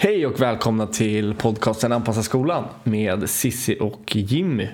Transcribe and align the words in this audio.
Hej 0.00 0.26
och 0.26 0.40
välkomna 0.40 0.86
till 0.86 1.34
podcasten 1.34 1.92
Anpassa 1.92 2.22
skolan 2.22 2.64
med 2.84 3.30
Sissi 3.30 3.76
och 3.80 4.16
Jimmy. 4.16 4.68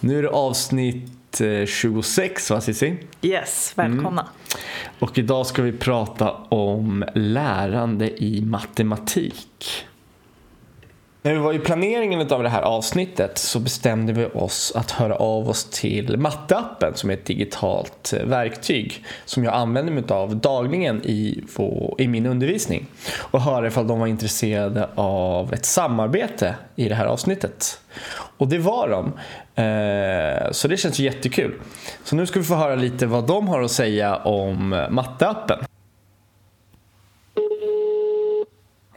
Nu 0.00 0.18
är 0.18 0.22
det 0.22 0.28
avsnitt 0.28 1.40
26 1.66 2.50
eh, 2.50 2.54
va 2.54 2.60
Sissi? 2.60 2.96
Yes, 3.22 3.72
välkomna. 3.74 4.20
Mm. 4.20 4.32
Och 4.98 5.18
idag 5.18 5.46
ska 5.46 5.62
vi 5.62 5.72
prata 5.72 6.32
om 6.32 7.04
lärande 7.14 8.22
i 8.24 8.42
matematik. 8.42 9.86
När 11.22 11.32
vi 11.32 11.38
var 11.38 11.52
i 11.52 11.58
planeringen 11.58 12.32
av 12.32 12.42
det 12.42 12.48
här 12.48 12.62
avsnittet 12.62 13.38
så 13.38 13.60
bestämde 13.60 14.12
vi 14.12 14.26
oss 14.26 14.72
att 14.74 14.90
höra 14.90 15.16
av 15.16 15.48
oss 15.48 15.64
till 15.64 16.16
matteappen 16.16 16.94
som 16.94 17.10
är 17.10 17.14
ett 17.14 17.24
digitalt 17.24 18.12
eh, 18.16 18.24
verktyg 18.24 19.04
som 19.24 19.44
jag 19.44 19.54
använder 19.54 19.92
mig 19.92 20.04
av 20.08 20.36
dagligen 20.36 21.02
i, 21.04 21.44
i 21.98 22.08
min 22.08 22.26
undervisning 22.26 22.86
och 23.18 23.40
höra 23.40 23.66
ifall 23.66 23.86
de 23.86 24.00
var 24.00 24.06
intresserade 24.06 24.88
av 24.94 25.52
ett 25.52 25.64
samarbete 25.64 26.54
i 26.76 26.88
det 26.88 26.94
här 26.94 27.06
avsnittet. 27.06 27.80
Och 28.12 28.48
det 28.48 28.58
var 28.58 28.88
de. 28.88 29.12
Eh, 29.62 30.50
så 30.50 30.68
det 30.68 30.76
känns 30.76 30.98
jättekul. 30.98 31.54
Så 32.04 32.16
nu 32.16 32.26
ska 32.26 32.38
vi 32.38 32.44
få 32.44 32.54
höra 32.54 32.74
lite 32.74 33.06
vad 33.06 33.26
de 33.26 33.48
har 33.48 33.62
att 33.62 33.70
säga 33.70 34.16
om 34.16 34.86
matteappen. 34.90 35.58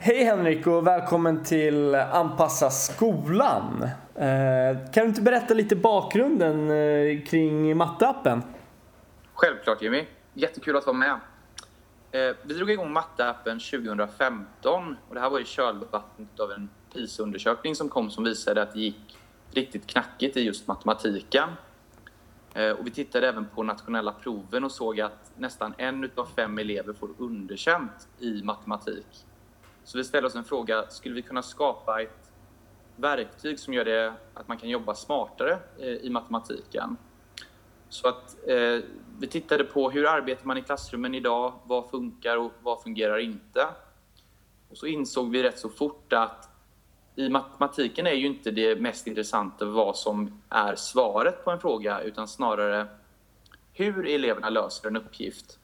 Hej 0.06 0.24
Henrik 0.24 0.66
och 0.66 0.86
välkommen 0.86 1.44
till 1.44 1.94
Anpassa 1.94 2.70
skolan. 2.70 3.82
Eh, 4.14 4.92
kan 4.92 5.02
du 5.02 5.08
inte 5.08 5.22
berätta 5.22 5.54
lite 5.54 5.76
bakgrunden 5.76 6.70
eh, 6.70 7.22
kring 7.22 7.76
matteappen? 7.76 8.42
Självklart 9.34 9.82
Jimmy, 9.82 10.04
jättekul 10.34 10.76
att 10.76 10.86
vara 10.86 10.96
med. 10.96 11.20
Eh, 12.10 12.36
vi 12.42 12.54
drog 12.54 12.70
igång 12.70 12.92
matteappen 12.92 13.60
2015 13.60 14.96
och 15.08 15.14
det 15.14 15.20
här 15.20 15.30
var 15.30 15.40
i 15.40 15.44
kölvattnet 15.44 16.40
av 16.40 16.52
en 16.52 16.68
PISA-undersökning 16.94 17.74
som 17.74 17.88
kom 17.88 18.10
som 18.10 18.24
visade 18.24 18.62
att 18.62 18.72
det 18.72 18.80
gick 18.80 19.18
riktigt 19.50 19.86
knackigt 19.86 20.36
i 20.36 20.40
just 20.40 20.66
matematiken. 20.66 21.48
Och 22.78 22.86
vi 22.86 22.90
tittade 22.90 23.28
även 23.28 23.46
på 23.46 23.62
nationella 23.62 24.12
proven 24.12 24.64
och 24.64 24.72
såg 24.72 25.00
att 25.00 25.32
nästan 25.36 25.74
en 25.78 26.10
av 26.14 26.28
fem 26.36 26.58
elever 26.58 26.92
får 26.92 27.10
underkänt 27.18 28.08
i 28.18 28.42
matematik. 28.42 29.26
Så 29.84 29.98
vi 29.98 30.04
ställer 30.04 30.26
oss 30.26 30.34
en 30.34 30.44
fråga, 30.44 30.84
skulle 30.88 31.14
vi 31.14 31.22
kunna 31.22 31.42
skapa 31.42 32.02
ett 32.02 32.32
verktyg 32.96 33.58
som 33.58 33.74
gör 33.74 33.84
det 33.84 34.14
att 34.34 34.48
man 34.48 34.58
kan 34.58 34.68
jobba 34.68 34.94
smartare 34.94 35.58
eh, 35.78 35.88
i 35.88 36.10
matematiken? 36.10 36.96
Så 37.88 38.08
att 38.08 38.48
eh, 38.48 38.80
vi 39.18 39.26
tittade 39.30 39.64
på 39.64 39.90
hur 39.90 40.06
arbetar 40.06 40.46
man 40.46 40.58
i 40.58 40.62
klassrummen 40.62 41.14
idag, 41.14 41.52
vad 41.64 41.90
funkar 41.90 42.36
och 42.36 42.52
vad 42.62 42.82
fungerar 42.82 43.18
inte? 43.18 43.66
Och 44.70 44.78
så 44.78 44.86
insåg 44.86 45.30
vi 45.30 45.42
rätt 45.42 45.58
så 45.58 45.68
fort 45.68 46.12
att 46.12 46.48
i 47.16 47.28
matematiken 47.28 48.06
är 48.06 48.12
ju 48.12 48.26
inte 48.26 48.50
det 48.50 48.80
mest 48.80 49.06
intressanta 49.06 49.64
vad 49.64 49.96
som 49.96 50.42
är 50.48 50.74
svaret 50.74 51.44
på 51.44 51.50
en 51.50 51.60
fråga 51.60 52.00
utan 52.00 52.28
snarare 52.28 52.86
hur 53.72 54.06
eleverna 54.06 54.50
löser 54.50 54.88
en 54.88 54.96
uppgift. 54.96 55.58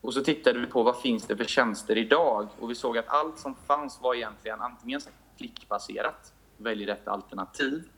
Och 0.00 0.14
så 0.14 0.22
tittade 0.22 0.58
vi 0.58 0.66
på 0.66 0.82
vad 0.82 1.00
finns 1.00 1.26
det 1.26 1.36
för 1.36 1.44
tjänster 1.44 1.98
idag 1.98 2.48
och 2.60 2.70
vi 2.70 2.74
såg 2.74 2.98
att 2.98 3.08
allt 3.08 3.38
som 3.38 3.54
fanns 3.54 4.00
var 4.02 4.14
egentligen 4.14 4.60
antingen 4.60 5.00
klickbaserat, 5.38 6.32
välj 6.56 6.86
rätt 6.86 7.08
alternativ, 7.08 7.88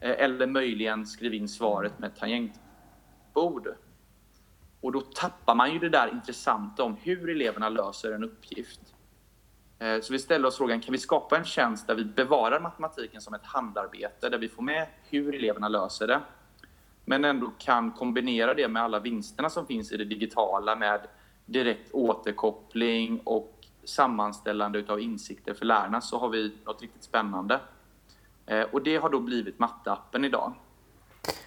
eh, 0.00 0.10
eller 0.10 0.46
möjligen 0.46 1.06
skriv 1.06 1.34
in 1.34 1.48
svaret 1.48 1.98
med 1.98 2.10
ett 2.10 2.18
tangentbord. 2.18 3.68
Och 4.80 4.92
då 4.92 5.00
tappar 5.00 5.54
man 5.54 5.72
ju 5.72 5.78
det 5.78 5.88
där 5.88 6.08
intressanta 6.08 6.84
om 6.84 6.96
hur 7.02 7.30
eleverna 7.30 7.68
löser 7.68 8.12
en 8.12 8.24
uppgift. 8.24 8.80
Eh, 9.78 10.00
så 10.00 10.12
vi 10.12 10.18
ställde 10.18 10.48
oss 10.48 10.56
frågan, 10.56 10.80
kan 10.80 10.92
vi 10.92 10.98
skapa 10.98 11.36
en 11.36 11.44
tjänst 11.44 11.86
där 11.86 11.94
vi 11.94 12.04
bevarar 12.04 12.60
matematiken 12.60 13.20
som 13.20 13.34
ett 13.34 13.44
handarbete, 13.44 14.28
där 14.28 14.38
vi 14.38 14.48
får 14.48 14.62
med 14.62 14.86
hur 15.08 15.34
eleverna 15.34 15.68
löser 15.68 16.06
det, 16.06 16.20
men 17.04 17.24
ändå 17.24 17.52
kan 17.58 17.90
kombinera 17.90 18.54
det 18.54 18.68
med 18.68 18.82
alla 18.82 19.00
vinsterna 19.00 19.50
som 19.50 19.66
finns 19.66 19.92
i 19.92 19.96
det 19.96 20.04
digitala 20.04 20.76
med 20.76 21.00
direkt 21.46 21.92
återkoppling 21.92 23.20
och 23.24 23.52
sammanställande 23.84 24.84
av 24.88 25.00
insikter 25.00 25.54
för 25.54 25.64
lärarna 25.64 26.00
så 26.00 26.18
har 26.18 26.28
vi 26.28 26.54
något 26.64 26.82
riktigt 26.82 27.04
spännande. 27.04 27.60
Eh, 28.46 28.60
och 28.60 28.82
det 28.82 28.96
har 28.96 29.10
då 29.10 29.20
blivit 29.20 29.58
matteappen 29.58 30.24
idag. 30.24 30.52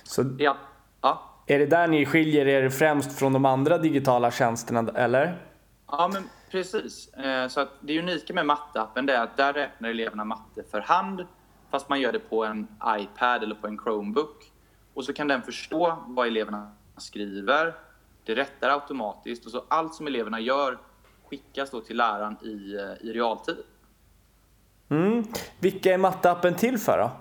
Så 0.04 0.24
ja, 0.38 0.58
ja. 1.02 1.24
Är 1.46 1.60
det 1.60 1.66
där 1.66 1.88
ni 1.88 2.06
skiljer 2.06 2.48
er 2.48 2.70
främst 2.70 3.20
från 3.20 3.34
de 3.34 3.46
andra 3.46 3.78
digitala 3.78 4.32
tjänsterna, 4.32 4.92
eller? 4.96 5.38
Ja, 5.92 6.10
men 6.14 6.24
precis. 6.52 7.14
Eh, 7.14 7.48
så 7.48 7.60
att 7.60 7.70
det 7.80 8.00
unika 8.00 8.34
med 8.34 8.46
matteappen 8.46 9.10
är 9.10 9.24
att 9.24 9.38
där 9.38 9.54
räknar 9.54 9.90
eleverna 9.90 10.24
matte 10.24 10.64
för 10.72 10.80
hand 10.80 11.26
fast 11.72 11.90
man 11.90 12.02
gör 12.02 12.12
det 12.12 12.20
på 12.20 12.46
en 12.46 12.68
iPad 12.86 13.44
eller 13.44 13.56
på 13.56 13.68
en 13.68 13.78
Chromebook. 13.78 14.52
Och 14.94 15.06
så 15.06 15.14
kan 15.14 15.28
den 15.28 15.42
förstå 15.42 15.98
vad 16.08 16.28
eleverna 16.28 16.72
skriver 16.98 17.74
det 18.30 18.36
rättar 18.36 18.70
automatiskt 18.70 19.46
och 19.46 19.52
så 19.52 19.64
allt 19.68 19.96
som 19.96 20.08
eleverna 20.08 20.40
gör 20.40 20.78
skickas 21.30 21.72
då 21.72 21.82
till 21.82 21.98
läraren 21.98 22.38
i, 22.42 22.76
eh, 22.76 23.08
i 23.08 23.14
realtid. 23.14 23.58
Mm. 24.90 25.24
Vilka 25.60 25.94
är 25.94 25.98
matteappen 25.98 26.56
till 26.56 26.78
för 26.78 26.98
då? 26.98 27.12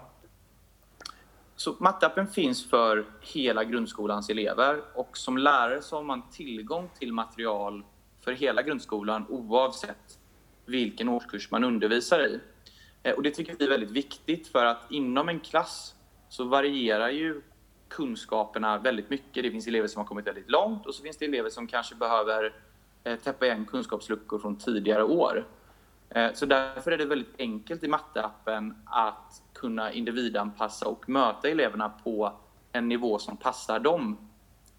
Så 1.56 1.76
matteappen 1.78 2.26
finns 2.26 2.70
för 2.70 3.06
hela 3.20 3.64
grundskolans 3.64 4.30
elever 4.30 4.80
och 4.94 5.16
som 5.16 5.38
lärare 5.38 5.82
så 5.82 5.96
har 5.96 6.02
man 6.02 6.30
tillgång 6.30 6.90
till 6.98 7.12
material 7.12 7.84
för 8.20 8.32
hela 8.32 8.62
grundskolan 8.62 9.26
oavsett 9.28 10.18
vilken 10.64 11.08
årskurs 11.08 11.50
man 11.50 11.64
undervisar 11.64 12.26
i. 12.26 12.40
Eh, 13.02 13.12
och 13.12 13.22
det 13.22 13.30
tycker 13.30 13.56
vi 13.58 13.64
är 13.64 13.70
väldigt 13.70 13.90
viktigt 13.90 14.48
för 14.48 14.64
att 14.64 14.90
inom 14.90 15.28
en 15.28 15.40
klass 15.40 15.94
så 16.28 16.44
varierar 16.44 17.08
ju 17.08 17.42
kunskaperna 17.88 18.78
väldigt 18.78 19.10
mycket. 19.10 19.42
Det 19.42 19.50
finns 19.50 19.66
elever 19.66 19.88
som 19.88 20.00
har 20.00 20.06
kommit 20.06 20.26
väldigt 20.26 20.50
långt 20.50 20.86
och 20.86 20.94
så 20.94 21.02
finns 21.02 21.16
det 21.16 21.24
elever 21.24 21.50
som 21.50 21.66
kanske 21.66 21.94
behöver 21.94 22.54
eh, 23.04 23.16
täppa 23.16 23.46
igen 23.46 23.66
kunskapsluckor 23.66 24.38
från 24.38 24.56
tidigare 24.56 25.04
år. 25.04 25.46
Eh, 26.10 26.32
så 26.34 26.46
därför 26.46 26.92
är 26.92 26.98
det 26.98 27.04
väldigt 27.04 27.34
enkelt 27.40 27.84
i 27.84 27.88
matteappen 27.88 28.74
att 28.84 29.42
kunna 29.52 29.92
individanpassa 29.92 30.86
och 30.88 31.08
möta 31.08 31.48
eleverna 31.48 31.88
på 31.88 32.32
en 32.72 32.88
nivå 32.88 33.18
som 33.18 33.36
passar 33.36 33.78
dem 33.78 34.16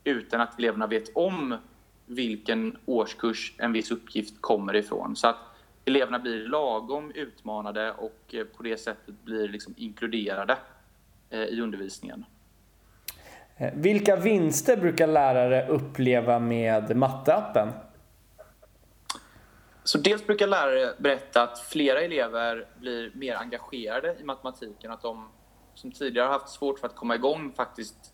utan 0.03 0.41
att 0.41 0.59
eleverna 0.59 0.87
vet 0.87 1.15
om 1.15 1.57
vilken 2.05 2.77
årskurs 2.85 3.53
en 3.57 3.73
viss 3.73 3.91
uppgift 3.91 4.41
kommer 4.41 4.75
ifrån. 4.75 5.15
Så 5.15 5.27
att 5.27 5.37
eleverna 5.85 6.19
blir 6.19 6.47
lagom 6.47 7.11
utmanade 7.11 7.91
och 7.91 8.35
eh, 8.35 8.45
på 8.45 8.63
det 8.63 8.77
sättet 8.77 9.15
blir 9.23 9.47
liksom 9.47 9.73
inkluderade 9.77 10.57
eh, 11.29 11.43
i 11.43 11.61
undervisningen. 11.61 12.25
Eh, 13.59 13.73
vilka 13.73 14.15
vinster 14.15 14.77
brukar 14.77 15.07
lärare 15.07 15.67
uppleva 15.67 16.39
med 16.39 16.95
matteappen? 16.95 17.69
Så 19.83 19.97
dels 19.97 20.27
brukar 20.27 20.47
lärare 20.47 20.93
berätta 20.97 21.43
att 21.43 21.59
flera 21.59 22.01
elever 22.01 22.67
blir 22.79 23.11
mer 23.15 23.35
engagerade 23.35 24.15
i 24.19 24.23
matematiken. 24.23 24.91
Att 24.91 25.01
de 25.01 25.29
som 25.73 25.91
tidigare 25.91 26.25
har 26.25 26.33
haft 26.33 26.49
svårt 26.49 26.79
för 26.79 26.87
att 26.87 26.95
komma 26.95 27.15
igång 27.15 27.53
faktiskt 27.55 28.13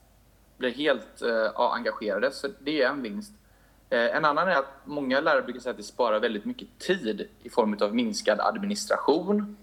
blir 0.58 0.72
helt 0.72 1.22
eh, 1.22 1.52
engagerade. 1.56 2.32
Så 2.32 2.48
det 2.60 2.82
är 2.82 2.90
en 2.90 3.02
vinst. 3.02 3.34
Eh, 3.90 4.16
en 4.16 4.26
annan 4.26 4.48
är 4.48 4.56
att 4.56 4.74
många 4.86 5.20
lärare 5.20 5.42
brukar 5.42 5.60
säga 5.60 5.72
att 5.72 5.78
det 5.78 5.84
sparar 5.84 6.20
väldigt 6.20 6.46
mycket 6.46 6.80
tid 6.80 7.28
i 7.44 7.50
form 7.50 7.78
av 7.82 7.96
minskad 7.96 8.40
administration. 8.40 9.58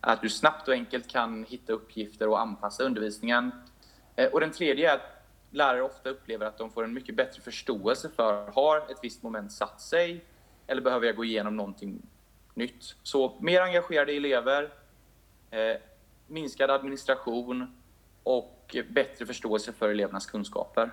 Att 0.00 0.22
du 0.22 0.28
snabbt 0.28 0.68
och 0.68 0.74
enkelt 0.74 1.08
kan 1.08 1.44
hitta 1.44 1.72
uppgifter 1.72 2.28
och 2.28 2.40
anpassa 2.40 2.84
undervisningen 2.84 3.52
och 4.32 4.40
den 4.40 4.50
tredje 4.52 4.90
är 4.90 4.94
att 4.94 5.14
lärare 5.54 5.82
ofta 5.82 6.10
upplever 6.10 6.46
att 6.46 6.58
de 6.58 6.70
får 6.70 6.84
en 6.84 6.94
mycket 6.94 7.14
bättre 7.14 7.42
förståelse 7.42 8.10
för, 8.16 8.52
har 8.54 8.76
ett 8.76 8.98
visst 9.02 9.22
moment 9.22 9.52
satt 9.52 9.80
sig 9.80 10.24
eller 10.66 10.82
behöver 10.82 11.06
jag 11.06 11.16
gå 11.16 11.24
igenom 11.24 11.56
någonting 11.56 12.02
nytt? 12.54 12.96
Så 13.02 13.36
mer 13.40 13.60
engagerade 13.60 14.12
elever, 14.12 14.72
eh, 15.50 15.76
minskad 16.26 16.70
administration 16.70 17.74
och 18.22 18.76
bättre 18.90 19.26
förståelse 19.26 19.72
för 19.72 19.88
elevernas 19.88 20.26
kunskaper. 20.26 20.90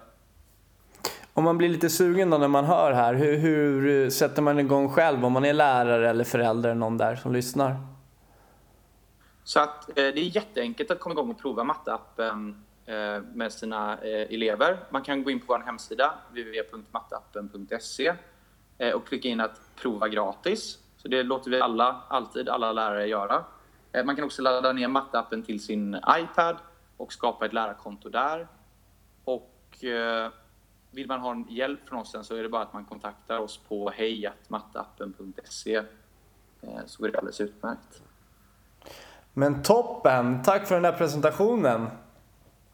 Om 1.34 1.44
man 1.44 1.58
blir 1.58 1.70
lite 1.70 1.90
sugen 1.90 2.30
då 2.30 2.38
när 2.38 2.48
man 2.48 2.66
hör 2.66 2.92
här, 2.92 3.14
hur, 3.14 3.38
hur 3.38 4.10
sätter 4.10 4.42
man 4.42 4.60
igång 4.60 4.90
själv 4.90 5.26
om 5.26 5.34
man 5.34 5.46
är 5.46 5.54
lärare 5.54 6.10
eller 6.10 6.24
förälder, 6.24 6.76
någon 6.76 6.98
där 6.98 7.16
som 7.16 7.34
lyssnar? 7.34 7.76
Så 9.44 9.60
att, 9.60 9.90
eh, 9.90 9.94
det 9.96 10.20
är 10.20 10.36
jätteenkelt 10.36 10.92
att 10.92 11.00
komma 11.00 11.14
igång 11.14 11.30
och 11.30 11.40
prova 11.40 11.64
matteappen 11.64 12.64
Eh, 12.71 12.71
Eh, 12.92 13.22
med 13.34 13.54
sina 13.54 13.94
eh, 13.94 14.34
elever. 14.34 14.78
Man 14.90 15.02
kan 15.02 15.24
gå 15.24 15.32
in 15.32 15.40
på 15.40 15.46
vår 15.48 15.60
hemsida 15.60 16.14
www.matteappen.se 16.30 18.14
eh, 18.78 18.94
och 18.94 19.08
klicka 19.08 19.28
in 19.28 19.42
att 19.42 19.62
prova 19.76 20.10
gratis. 20.10 20.80
Så 20.98 21.08
det 21.08 21.24
låter 21.24 21.52
vi 21.52 21.62
alla, 21.62 22.02
alltid 22.08 22.50
alla 22.50 22.72
lärare 22.72 23.08
göra. 23.08 23.44
Man 24.06 24.16
kan 24.16 24.26
också 24.26 24.42
ladda 24.42 24.74
ner 24.74 24.88
matteappen 24.88 25.44
till 25.44 25.64
sin 25.64 26.00
iPad 26.18 26.58
och 26.98 27.14
skapa 27.14 27.46
ett 27.46 27.54
lärarkonto 27.54 28.10
där. 28.10 28.48
Och 29.24 29.78
vill 30.92 31.08
man 31.08 31.20
ha 31.20 31.44
hjälp 31.50 31.90
från 31.90 32.00
oss 32.00 32.16
så 32.22 32.36
är 32.36 32.44
det 32.44 32.50
bara 32.50 32.62
att 32.62 32.74
man 32.74 32.86
kontaktar 32.86 33.40
oss 33.40 33.58
på 33.58 33.90
hejatmatteappen.se 33.90 35.84
så 36.86 37.02
går 37.02 37.10
det 37.10 37.18
alldeles 37.18 37.42
utmärkt. 37.42 38.02
Men 39.34 39.64
toppen! 39.64 40.44
Tack 40.44 40.68
för 40.68 40.76
den 40.76 40.86
här 40.86 40.98
presentationen. 40.98 41.88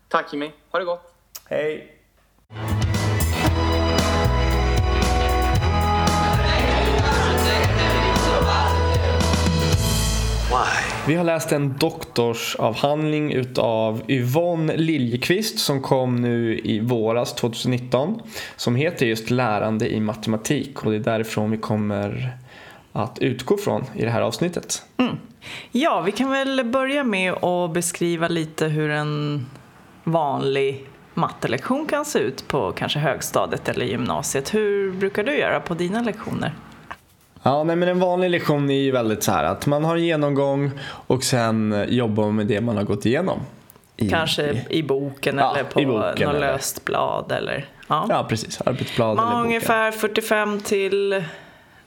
Tack 0.09 0.33
Jimmy, 0.33 0.51
ha 0.71 0.79
det 0.79 0.85
gott! 0.85 1.13
Hej! 1.45 1.93
Vi 11.07 11.15
har 11.15 11.23
läst 11.23 11.51
en 11.51 11.77
doktorsavhandling 11.77 13.33
utav 13.33 14.01
Yvonne 14.07 14.77
Liljeqvist 14.77 15.59
som 15.59 15.81
kom 15.81 16.15
nu 16.15 16.59
i 16.59 16.79
våras 16.79 17.35
2019 17.35 18.21
som 18.55 18.75
heter 18.75 19.05
just 19.05 19.29
lärande 19.29 19.89
i 19.93 19.99
matematik 19.99 20.85
och 20.85 20.91
det 20.91 20.97
är 20.97 21.01
därifrån 21.01 21.51
vi 21.51 21.57
kommer 21.57 22.37
att 22.93 23.19
utgå 23.19 23.57
från 23.57 23.85
i 23.95 24.03
det 24.03 24.09
här 24.09 24.21
avsnittet. 24.21 24.83
Mm. 24.97 25.15
Ja, 25.71 26.01
vi 26.01 26.11
kan 26.11 26.29
väl 26.31 26.63
börja 26.65 27.03
med 27.03 27.33
att 27.33 27.73
beskriva 27.73 28.27
lite 28.27 28.65
hur 28.65 28.89
en 28.89 29.45
vanlig 30.11 30.89
mattelektion 31.13 31.85
kan 31.85 32.05
se 32.05 32.19
ut 32.19 32.47
på 32.47 32.71
kanske 32.71 32.99
högstadiet 32.99 33.69
eller 33.69 33.85
gymnasiet. 33.85 34.53
Hur 34.53 34.91
brukar 34.91 35.23
du 35.23 35.37
göra 35.37 35.59
på 35.59 35.73
dina 35.73 36.01
lektioner? 36.01 36.53
Ja, 37.43 37.63
nej, 37.63 37.75
men 37.75 37.89
en 37.89 37.99
vanlig 37.99 38.29
lektion 38.29 38.69
är 38.69 38.81
ju 38.81 38.91
väldigt 38.91 39.23
så 39.23 39.31
här 39.31 39.43
att 39.43 39.65
man 39.65 39.83
har 39.85 39.95
en 39.95 40.05
genomgång 40.05 40.71
och 41.07 41.23
sen 41.23 41.85
jobbar 41.87 42.23
man 42.23 42.35
med 42.35 42.47
det 42.47 42.61
man 42.61 42.77
har 42.77 42.83
gått 42.83 43.05
igenom. 43.05 43.39
I, 43.97 44.09
Kanske 44.09 44.65
i 44.69 44.83
boken 44.83 45.37
ja, 45.37 45.55
eller 45.55 45.69
på 45.69 45.81
något 45.81 46.19
löst 46.19 46.85
blad 46.85 47.31
eller 47.31 47.65
ja. 47.87 48.05
ja, 48.09 48.25
precis. 48.29 48.61
Arbetsblad 48.61 49.15
man 49.15 49.25
eller 49.25 49.35
har 49.35 49.43
boken. 49.43 49.45
ungefär 49.45 49.91
45 49.91 50.59
till 50.59 51.23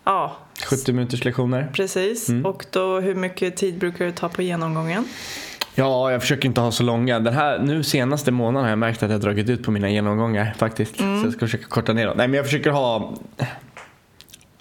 ja, 0.05 0.37
70 0.70 0.93
minuters 0.93 1.25
lektioner. 1.25 1.70
Precis. 1.72 2.28
Mm. 2.28 2.46
Och 2.46 2.67
då, 2.70 3.00
hur 3.00 3.14
mycket 3.14 3.56
tid 3.56 3.78
brukar 3.78 4.05
du 4.05 4.12
ta 4.12 4.28
på 4.28 4.43
genomgången? 4.43 5.08
Ja, 5.75 6.12
jag 6.12 6.20
försöker 6.20 6.49
inte 6.49 6.61
ha 6.61 6.70
så 6.70 6.82
långa. 6.82 7.20
Den 7.20 7.34
här, 7.34 7.58
nu 7.58 7.82
senaste 7.82 8.31
månaden 8.31 8.62
har 8.62 8.70
jag 8.70 8.78
märkt 8.78 9.02
att 9.02 9.11
jag 9.11 9.20
dragit 9.20 9.49
ut 9.49 9.62
på 9.62 9.70
mina 9.70 9.90
genomgångar 9.90 10.55
faktiskt. 10.58 11.00
Mm. 11.00 11.20
Så 11.20 11.26
jag 11.26 11.32
ska 11.32 11.40
försöka 11.46 11.64
korta 11.64 11.93
ner 11.93 12.06
dem. 12.06 12.17
Nej, 12.17 12.28
men 12.28 12.37
jag 12.37 12.44
försöker 12.44 12.70
ha 12.70 13.14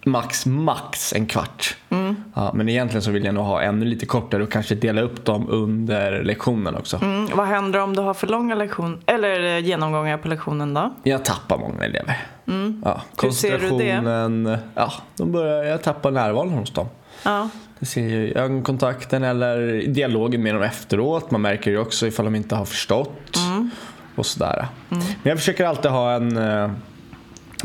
max, 0.06 0.46
max 0.46 1.14
en 1.14 1.26
kvart. 1.26 1.78
Mm. 1.90 2.16
Ja, 2.36 2.52
men 2.54 2.70
egentligen 2.70 3.02
så 3.02 3.12
vill 3.12 3.26
jag 3.26 3.36
nog 3.36 3.46
ha 3.46 3.62
ännu 3.62 3.86
lite 3.86 4.06
kortare 4.06 4.44
och 4.44 4.52
kanske 4.52 4.76
dela 4.76 5.02
upp 5.02 5.26
dem 5.26 5.46
under 5.50 6.24
lektionen 6.24 6.76
också. 6.76 7.00
Mm. 7.02 7.30
Vad 7.34 7.48
händer 7.48 7.80
om 7.80 7.96
du 7.96 8.02
har 8.02 8.14
för 8.14 8.28
långa 8.28 8.56
lektion, 8.56 9.02
eller 9.06 9.56
eh, 9.56 9.66
genomgångar 9.66 10.18
på 10.18 10.28
lektionen 10.28 10.74
då? 10.74 10.94
Jag 11.04 11.26
tappar 11.26 11.58
många 11.58 11.84
elever. 11.84 12.18
Mm. 12.48 12.82
Ja, 12.86 13.02
Hur 13.22 13.32
ser 13.32 13.60
du 13.60 13.70
det? 13.70 14.60
Ja, 14.76 14.94
de 15.18 15.32
börjar, 15.32 15.64
jag 15.64 15.84
tappar 15.84 16.12
närvaron 16.12 16.50
hos 16.50 16.72
dem. 16.72 16.88
Ja. 17.24 17.50
Det 17.80 17.86
ser 17.86 18.02
ju 18.02 18.34
ögonkontakten 18.34 19.24
eller 19.24 19.88
dialogen 19.88 20.44
med 20.44 20.56
dem 20.56 20.64
efteråt. 20.64 21.32
Man 21.32 21.42
märker 21.42 21.72
ju 21.72 21.78
också 21.78 22.08
ifall 22.08 22.26
de 22.26 22.36
inte 22.36 22.56
har 22.56 22.66
förstått. 22.66 23.38
Mm. 23.38 23.70
Och 24.16 24.26
sådär. 24.26 24.68
Mm. 24.92 25.04
Men 25.24 25.30
jag 25.30 25.38
försöker 25.38 25.66
alltid 25.66 25.92
ha 25.92 26.12
en 26.12 26.38
uh, 26.38 26.72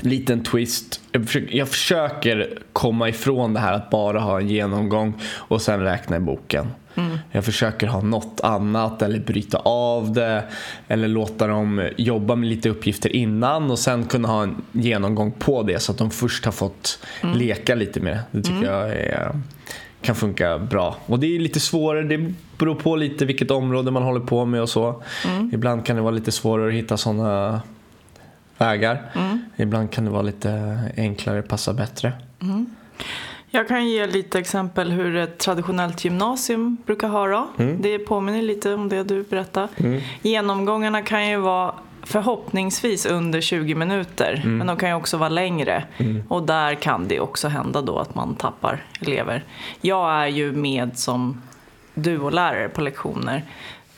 liten 0.03 0.43
twist. 0.43 1.01
Jag 1.13 1.27
försöker, 1.27 1.57
jag 1.57 1.69
försöker, 1.69 2.59
komma 2.73 3.09
ifrån 3.09 3.55
det 3.55 3.61
här 3.61 3.73
att 3.73 3.91
bara 3.91 4.21
ha 4.21 4.41
en 4.41 4.49
genomgång 4.49 5.15
och 5.35 5.63
sen 5.63 5.81
räkna 5.81 6.17
i 6.17 6.21
boken. 6.21 6.67
Mm. 6.97 7.19
Jag 7.33 7.45
försöker 7.45 7.87
ha 7.87 8.01
något 8.01 8.41
annat 8.43 9.03
eller 9.03 9.21
bryta 9.21 9.59
av 9.59 10.13
det 10.13 10.45
eller 10.89 11.09
låta 11.09 11.47
dem 11.47 11.89
jobba 11.97 12.35
med 12.35 12.49
lite 12.49 12.69
uppgifter 12.69 13.17
innan 13.17 13.71
och 13.71 13.79
sen 13.79 14.05
kunna 14.05 14.29
ha 14.29 14.43
en 14.43 14.63
genomgång 14.73 15.33
på 15.33 15.63
det 15.63 15.79
så 15.79 15.93
att 15.93 15.99
de 15.99 16.11
först 16.11 16.45
har 16.45 16.53
fått 16.53 16.99
Mm. 17.23 17.39
leka 17.39 17.75
lite 17.75 18.01
med 18.01 18.13
det. 18.13 18.23
Det 18.31 18.43
tycker 18.43 18.65
jag 18.65 18.91
är, 18.91 19.41
kan 20.01 20.15
funka 20.15 20.59
bra. 20.59 20.97
Och 21.07 21.19
det 21.19 21.37
är 21.37 21.41
lite 21.41 21.61
svårare, 21.61 22.03
det 22.03 22.33
beror 22.59 22.75
på 22.75 22.97
lite 22.97 23.25
vilket 23.25 23.51
område 23.51 23.91
man 23.91 24.03
håller 24.03 24.21
på 24.21 24.45
med 24.45 24.63
och 24.63 24.69
så. 24.69 25.03
Mm. 25.27 25.51
Ibland 25.55 25.87
kan 25.87 25.97
det 25.97 26.03
vara 26.03 26.15
lite 26.15 26.33
svårare 26.33 26.69
att 26.69 26.75
hitta 26.75 26.97
sådana 26.97 27.63
vägar. 28.59 29.03
Mm. 29.15 29.45
Ibland 29.57 29.91
kan 29.91 30.05
det 30.05 30.11
vara 30.11 30.23
lite 30.23 30.81
enklare, 30.97 31.43
passa 31.43 31.73
bättre. 31.73 32.13
Mm. 32.43 32.67
Jag 33.51 33.69
kan 33.69 33.89
ge 33.89 34.07
lite 34.07 34.39
exempel 34.39 34.91
hur 34.93 35.17
ett 35.17 35.39
traditionellt 35.39 36.05
gymnasium 36.05 36.77
brukar 36.87 37.09
ha 37.09 37.27
då. 37.27 37.49
Mm. 37.59 37.83
Det 37.83 37.99
påminner 37.99 38.43
lite 38.43 38.75
om 38.75 38.89
det 38.89 39.03
du 39.03 39.23
berättade. 39.23 39.69
Mm. 39.77 40.01
Genomgångarna 40.23 41.03
kan 41.03 41.29
ju 41.29 41.37
vara 41.37 41.75
förhoppningsvis 42.03 43.07
under 43.07 43.41
20 43.41 43.75
minuter 43.75 44.41
Mm. 44.45 44.59
men 44.59 44.67
de 44.67 44.77
kan 44.77 44.89
ju 44.89 44.95
också 44.95 45.17
vara 45.17 45.29
längre 45.29 45.85
och 46.29 46.43
där 46.43 46.75
kan 46.75 47.09
det 47.09 47.21
också 47.21 47.49
hända 47.49 47.83
då 47.83 47.99
att 47.99 48.15
man 48.15 48.35
tappar 48.35 48.85
elever. 49.01 49.45
Jag 49.81 50.13
är 50.13 50.27
ju 50.27 50.53
med 50.53 50.99
som 50.99 51.43
duolärare 51.95 52.69
på 52.69 52.81
lektioner 52.81 53.43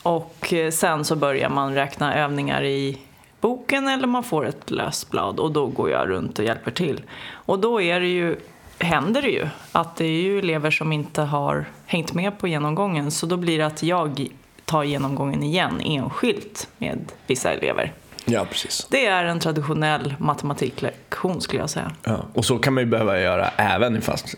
och 0.03 0.53
eh, 0.53 0.71
sen 0.71 1.05
så 1.05 1.15
börjar 1.15 1.49
man 1.49 1.73
räkna 1.75 2.15
övningar 2.15 2.63
i 2.63 2.97
boken 3.41 3.87
eller 3.87 4.07
man 4.07 4.23
får 4.23 4.45
ett 4.47 4.71
löst 4.71 5.09
blad 5.11 5.39
och 5.39 5.51
då 5.51 5.67
går 5.67 5.89
jag 5.89 6.09
runt 6.09 6.39
och 6.39 6.45
hjälper 6.45 6.71
till. 6.71 7.01
Och 7.31 7.59
då 7.59 7.81
är 7.81 7.99
det 7.99 8.07
ju, 8.07 8.35
händer 8.79 9.21
det 9.21 9.29
ju 9.29 9.47
att 9.71 9.95
det 9.95 10.05
är 10.05 10.21
ju 10.21 10.39
elever 10.39 10.71
som 10.71 10.91
inte 10.93 11.21
har 11.21 11.65
hängt 11.85 12.13
med 12.13 12.39
på 12.39 12.47
genomgången 12.47 13.11
så 13.11 13.25
då 13.25 13.37
blir 13.37 13.57
det 13.57 13.65
att 13.65 13.83
jag 13.83 14.27
tar 14.65 14.83
genomgången 14.83 15.43
igen 15.43 15.81
enskilt 15.85 16.67
med 16.77 16.99
vissa 17.27 17.51
elever. 17.53 17.93
Ja, 18.25 18.45
precis. 18.49 18.87
Det 18.91 19.05
är 19.05 19.23
en 19.25 19.39
traditionell 19.39 20.15
matematiklektion 20.19 21.41
skulle 21.41 21.61
jag 21.61 21.69
säga. 21.69 21.91
Ja. 22.03 22.17
Och 22.33 22.45
så 22.45 22.57
kan 22.57 22.73
man 22.73 22.83
ju 22.83 22.89
behöva 22.89 23.19
göra 23.19 23.47
även 23.57 24.01
fast 24.01 24.35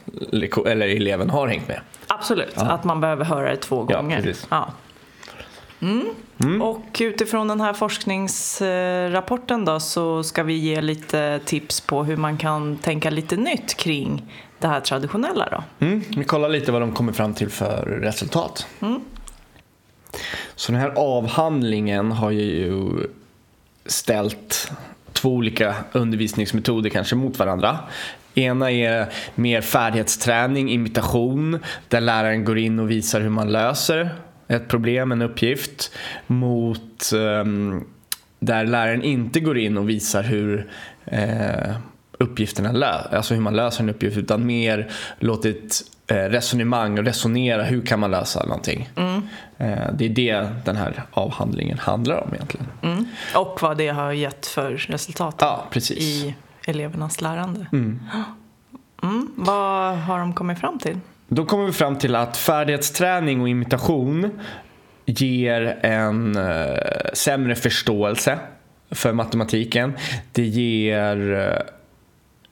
eller 0.66 0.88
eleven 0.96 1.30
har 1.30 1.48
hängt 1.48 1.68
med. 1.68 1.80
Absolut, 2.08 2.54
Ja. 2.56 2.62
att 2.62 2.84
man 2.84 3.02
behöver 3.02 3.26
höra 3.26 3.50
det 3.50 3.56
två 3.58 3.86
Ja, 3.90 3.98
gånger. 4.02 4.22
precis. 4.22 4.48
Ja. 4.50 4.70
Mm. 5.82 6.62
Och 6.62 6.98
utifrån 7.00 7.48
den 7.48 7.62
här 7.62 7.74
forskningsrapporten 7.74 9.66
då 9.66 9.80
så 9.80 10.24
ska 10.24 10.44
vi 10.44 10.54
ge 10.54 10.82
lite 10.82 11.40
tips 11.46 11.82
på 11.82 12.04
hur 12.04 12.18
man 12.18 12.38
kan 12.38 12.78
tänka 12.78 13.10
lite 13.10 13.36
nytt 13.36 13.78
kring 13.78 14.24
det 14.60 14.68
här 14.68 14.80
traditionella 14.80 15.48
då. 15.52 15.86
Mm. 15.86 16.04
Vi 16.18 16.24
kollar 16.24 16.50
lite 16.50 16.72
vad 16.72 16.82
de 16.82 16.92
kommer 16.92 17.14
fram 17.14 17.34
till 17.34 17.50
för 17.50 17.86
resultat. 17.86 18.68
Mm. 18.80 19.02
Så 20.56 20.72
den 20.72 20.82
här 20.82 20.94
avhandlingen 20.96 22.12
har 22.12 22.32
ju 22.32 22.90
ställt 23.86 24.72
två 25.14 25.30
olika 25.30 25.76
undervisningsmetoder 25.92 26.90
kanske 26.90 27.16
mot 27.16 27.40
varandra. 27.40 27.78
Ena 28.34 28.72
är 28.72 29.14
mer 29.36 29.62
färdighetsträning, 29.62 30.70
imitation, 30.72 31.60
där 31.88 32.02
läraren 32.02 32.46
går 32.46 32.58
in 32.58 32.80
och 32.80 32.92
visar 32.92 33.22
hur 33.22 33.30
man 33.30 33.52
löser 33.52 34.16
ett 34.50 34.68
problem, 34.68 35.12
en 35.12 35.22
uppgift, 35.22 35.92
mot 36.28 37.12
um, 37.14 37.86
där 38.40 38.66
läraren 38.66 39.04
inte 39.04 39.40
går 39.40 39.58
in 39.58 39.78
och 39.78 39.90
visar 39.90 40.24
hur 40.24 40.68
eh, 41.06 41.76
uppgifterna 42.18 42.72
lö- 42.72 43.16
alltså 43.16 43.34
hur 43.34 43.42
man 43.42 43.56
löser 43.56 43.84
en 43.84 43.90
uppgift 43.90 44.18
utan 44.18 44.46
mer 44.46 44.92
låtit 45.20 45.82
eh, 46.08 46.16
resonemang 46.16 47.00
och 47.00 47.06
resonera 47.06 47.64
hur 47.64 47.82
kan 47.82 48.00
man 48.00 48.12
lösa 48.12 48.44
någonting. 48.44 48.90
Mm. 48.96 49.22
Eh, 49.58 49.94
det 49.94 50.06
är 50.06 50.10
det 50.10 50.50
den 50.66 50.76
här 50.76 51.04
avhandlingen 51.12 51.78
handlar 51.78 52.24
om 52.24 52.34
egentligen. 52.34 52.68
Mm. 52.82 53.06
Och 53.36 53.60
vad 53.62 53.78
det 53.78 53.88
har 53.88 54.12
gett 54.12 54.46
för 54.46 54.72
resultat 54.72 55.36
Ja, 55.40 55.68
i 55.90 56.36
elevernas 56.68 57.22
lärande. 57.22 57.68
Mm. 57.72 58.00
Mm. 59.04 59.32
Vad 59.36 59.98
har 59.98 60.20
de 60.20 60.34
kommit 60.34 60.60
fram 60.60 60.80
till? 60.80 60.98
Då 61.30 61.46
kommer 61.46 61.66
vi 61.66 61.74
fram 61.74 61.98
till 61.98 62.16
att 62.16 62.38
färdighetsträning 62.38 63.42
och 63.42 63.50
imitation 63.50 64.40
ger 65.06 65.80
en 65.82 66.38
eh, 66.38 66.78
sämre 67.14 67.56
förståelse 67.56 68.40
för 68.92 69.14
matematiken. 69.14 69.94
Det 70.32 70.46
ger 70.46 71.34
eh, 71.34 71.62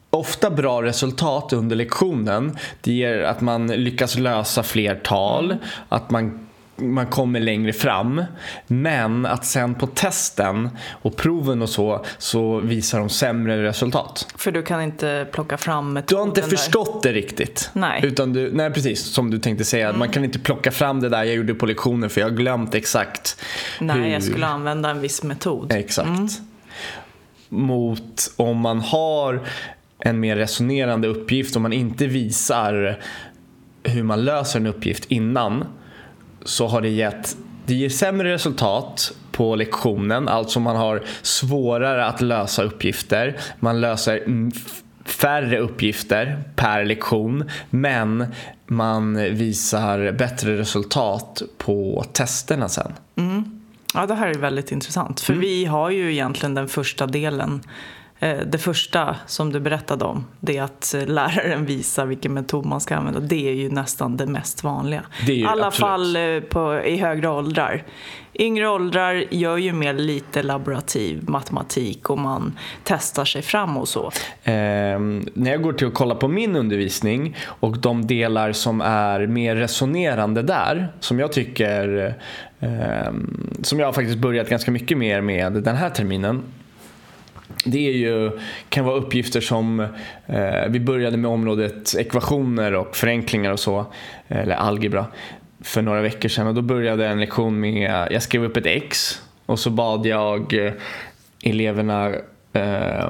ofta 0.09 0.49
bra 0.49 0.83
resultat 0.83 1.53
under 1.53 1.75
lektionen. 1.75 2.57
Det 2.81 2.91
ger 2.91 3.21
att 3.21 3.41
man 3.41 3.67
lyckas 3.67 4.17
lösa 4.17 4.63
fler 4.63 4.95
tal, 4.95 5.55
att 5.89 6.09
man 6.09 6.46
man 6.77 7.07
kommer 7.07 7.39
längre 7.39 7.73
fram. 7.73 8.23
Men 8.67 9.25
att 9.25 9.45
sen 9.45 9.75
på 9.75 9.87
testen 9.87 10.69
och 10.89 11.15
proven 11.15 11.61
och 11.61 11.69
så, 11.69 12.05
så 12.17 12.59
visar 12.59 12.99
de 12.99 13.09
sämre 13.09 13.63
resultat. 13.63 14.27
För 14.35 14.51
du 14.51 14.63
kan 14.63 14.81
inte 14.81 15.27
plocka 15.31 15.57
fram 15.57 15.99
Du 16.07 16.15
har 16.15 16.23
inte 16.23 16.41
där. 16.41 16.47
förstått 16.47 17.03
det 17.03 17.13
riktigt. 17.13 17.69
Nej. 17.73 18.01
Utan 18.03 18.33
du, 18.33 18.51
nej 18.53 18.71
precis, 18.71 19.03
som 19.03 19.31
du 19.31 19.39
tänkte 19.39 19.65
säga. 19.65 19.93
Man 19.93 20.09
kan 20.09 20.23
inte 20.23 20.39
plocka 20.39 20.71
fram 20.71 20.99
det 20.99 21.09
där 21.09 21.23
jag 21.23 21.35
gjorde 21.35 21.53
på 21.53 21.65
lektionen 21.65 22.09
för 22.09 22.21
jag 22.21 22.29
har 22.29 22.35
glömt 22.35 22.75
exakt. 22.75 23.41
Nej, 23.79 23.99
hur... 23.99 24.07
jag 24.07 24.23
skulle 24.23 24.47
använda 24.47 24.89
en 24.89 25.01
viss 25.01 25.23
metod. 25.23 25.71
Exakt. 25.71 26.41
Mot 27.49 28.33
om 28.35 28.57
man 28.57 28.79
har 28.79 29.47
en 29.99 30.19
mer 30.19 30.35
resonerande 30.35 31.07
uppgift 31.07 31.55
och 31.55 31.61
man 31.61 31.73
inte 31.73 32.07
visar 32.07 32.99
hur 33.83 34.03
man 34.03 34.25
löser 34.25 34.59
en 34.59 34.67
uppgift 34.67 35.05
innan 35.05 35.65
så 36.47 36.67
har 36.67 36.81
det 36.81 36.89
gett 36.89 37.37
det 37.65 37.73
ger 37.73 37.89
sämre 37.89 38.33
resultat 38.33 39.11
på 39.31 39.55
lektionen, 39.55 40.27
alltså 40.27 40.59
man 40.59 40.75
har 40.75 41.03
svårare 41.21 42.05
att 42.05 42.21
lösa 42.21 42.63
uppgifter. 42.63 43.37
Man 43.59 43.81
löser 43.81 44.23
färre 45.05 45.59
uppgifter 45.59 46.43
per 46.55 46.85
lektion 46.85 47.49
men 47.69 48.25
man 48.67 49.15
visar 49.15 50.11
bättre 50.11 50.57
resultat 50.57 51.41
på 51.57 52.05
testerna 52.13 52.69
sen. 52.69 52.93
Mm. 53.15 53.61
Ja, 53.93 54.05
det 54.05 54.15
här 54.15 54.27
är 54.27 54.33
väldigt 54.33 54.71
intressant. 54.71 55.19
För 55.19 55.33
mm. 55.33 55.41
vi 55.41 55.65
har 55.65 55.89
ju 55.89 56.11
egentligen 56.11 56.55
den 56.55 56.67
första 56.67 57.07
delen 57.07 57.61
det 58.19 58.57
första 58.57 59.15
som 59.25 59.51
du 59.53 59.59
berättade 59.59 60.05
om, 60.05 60.25
det 60.39 60.57
är 60.57 60.63
att 60.63 60.93
eh, 60.93 61.05
läraren 61.05 61.65
visar 61.65 62.05
vilken 62.05 62.33
metod 62.33 62.65
man 62.65 62.81
ska 62.81 62.95
använda. 62.95 63.19
Det 63.19 63.49
är 63.49 63.53
ju 63.53 63.69
nästan 63.69 64.17
det 64.17 64.25
mest 64.25 64.63
vanliga. 64.63 65.03
I 65.27 65.45
alla 65.45 65.67
absolut. 65.67 65.89
fall 65.89 66.15
eh, 66.15 66.39
på, 66.39 66.81
i 66.85 66.97
högre 66.97 67.29
åldrar. 67.29 67.83
Yngre 68.39 68.69
åldrar 68.69 69.23
gör 69.29 69.57
ju 69.57 69.73
mer 69.73 69.93
lite 69.93 70.43
laborativ 70.43 71.29
matematik 71.29 72.09
och 72.09 72.17
man 72.17 72.57
testar 72.83 73.25
sig 73.25 73.41
fram 73.41 73.77
och 73.77 73.87
så. 73.87 74.11
Eh, 74.43 74.53
när 75.33 75.51
jag 75.51 75.61
går 75.61 75.73
till 75.73 75.87
att 75.87 75.93
kolla 75.93 76.15
på 76.15 76.27
min 76.27 76.55
undervisning 76.55 77.35
och 77.45 77.77
de 77.77 78.07
delar 78.07 78.51
som 78.51 78.81
är 78.81 79.27
mer 79.27 79.55
resonerande 79.55 80.41
där, 80.41 80.87
som 80.99 81.19
jag 81.19 81.31
tycker, 81.31 82.15
eh, 82.59 83.11
som 83.61 83.79
jag 83.79 83.87
har 83.87 83.93
faktiskt 83.93 84.17
börjat 84.17 84.49
ganska 84.49 84.71
mycket 84.71 84.97
mer 84.97 85.21
med 85.21 85.53
den 85.53 85.75
här 85.75 85.89
terminen, 85.89 86.43
det 87.71 87.87
är 87.87 87.93
ju, 87.93 88.31
kan 88.69 88.85
vara 88.85 88.95
uppgifter 88.95 89.41
som, 89.41 89.79
eh, 90.25 90.67
vi 90.69 90.79
började 90.79 91.17
med 91.17 91.31
området 91.31 91.95
ekvationer 91.95 92.73
och 92.73 92.95
förenklingar 92.95 93.51
och 93.51 93.59
så, 93.59 93.79
eh, 94.27 94.37
eller 94.37 94.55
algebra, 94.55 95.05
för 95.61 95.81
några 95.81 96.01
veckor 96.01 96.29
sedan 96.29 96.47
och 96.47 96.53
då 96.53 96.61
började 96.61 97.07
en 97.07 97.19
lektion 97.19 97.59
med, 97.59 98.07
jag 98.11 98.23
skrev 98.23 98.43
upp 98.43 98.57
ett 98.57 98.65
X 98.65 99.21
och 99.45 99.59
så 99.59 99.69
bad 99.69 100.05
jag 100.05 100.53
eh, 100.53 100.73
eleverna 101.43 102.13
eh, 102.53 103.09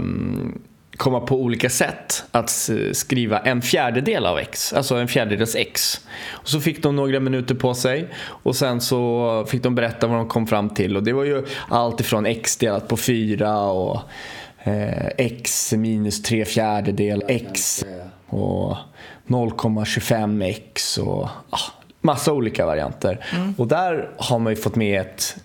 komma 0.97 1.19
på 1.19 1.41
olika 1.41 1.69
sätt 1.69 2.23
att 2.31 2.69
skriva 2.93 3.39
en 3.39 3.61
fjärdedel 3.61 4.25
av 4.25 4.39
x, 4.39 4.73
alltså 4.73 4.95
en 4.95 5.07
fjärdedels 5.07 5.55
x. 5.55 6.01
Och 6.29 6.49
så 6.49 6.59
fick 6.59 6.83
de 6.83 6.95
några 6.95 7.19
minuter 7.19 7.55
på 7.55 7.73
sig 7.73 8.07
och 8.25 8.55
sen 8.55 8.81
så 8.81 9.45
fick 9.49 9.63
de 9.63 9.75
berätta 9.75 10.07
vad 10.07 10.17
de 10.17 10.27
kom 10.27 10.47
fram 10.47 10.69
till 10.69 10.97
och 10.97 11.03
det 11.03 11.13
var 11.13 11.23
ju 11.23 11.45
allt 11.69 11.99
ifrån 11.99 12.25
x 12.25 12.57
delat 12.57 12.87
på 12.87 12.97
4 12.97 13.59
och 13.59 14.01
eh, 14.67 15.07
x 15.17 15.73
minus 15.73 16.21
3 16.21 16.45
fjärdedel 16.45 17.23
x 17.27 17.85
och 18.27 18.77
0,25x 19.27 20.99
och 20.99 21.29
ah, 21.49 21.59
massa 22.01 22.33
olika 22.33 22.65
varianter. 22.65 23.25
Mm. 23.35 23.53
Och 23.57 23.67
där 23.67 24.09
har 24.17 24.39
man 24.39 24.53
ju 24.53 24.57
fått 24.57 24.75
med 24.75 25.01
ett 25.01 25.35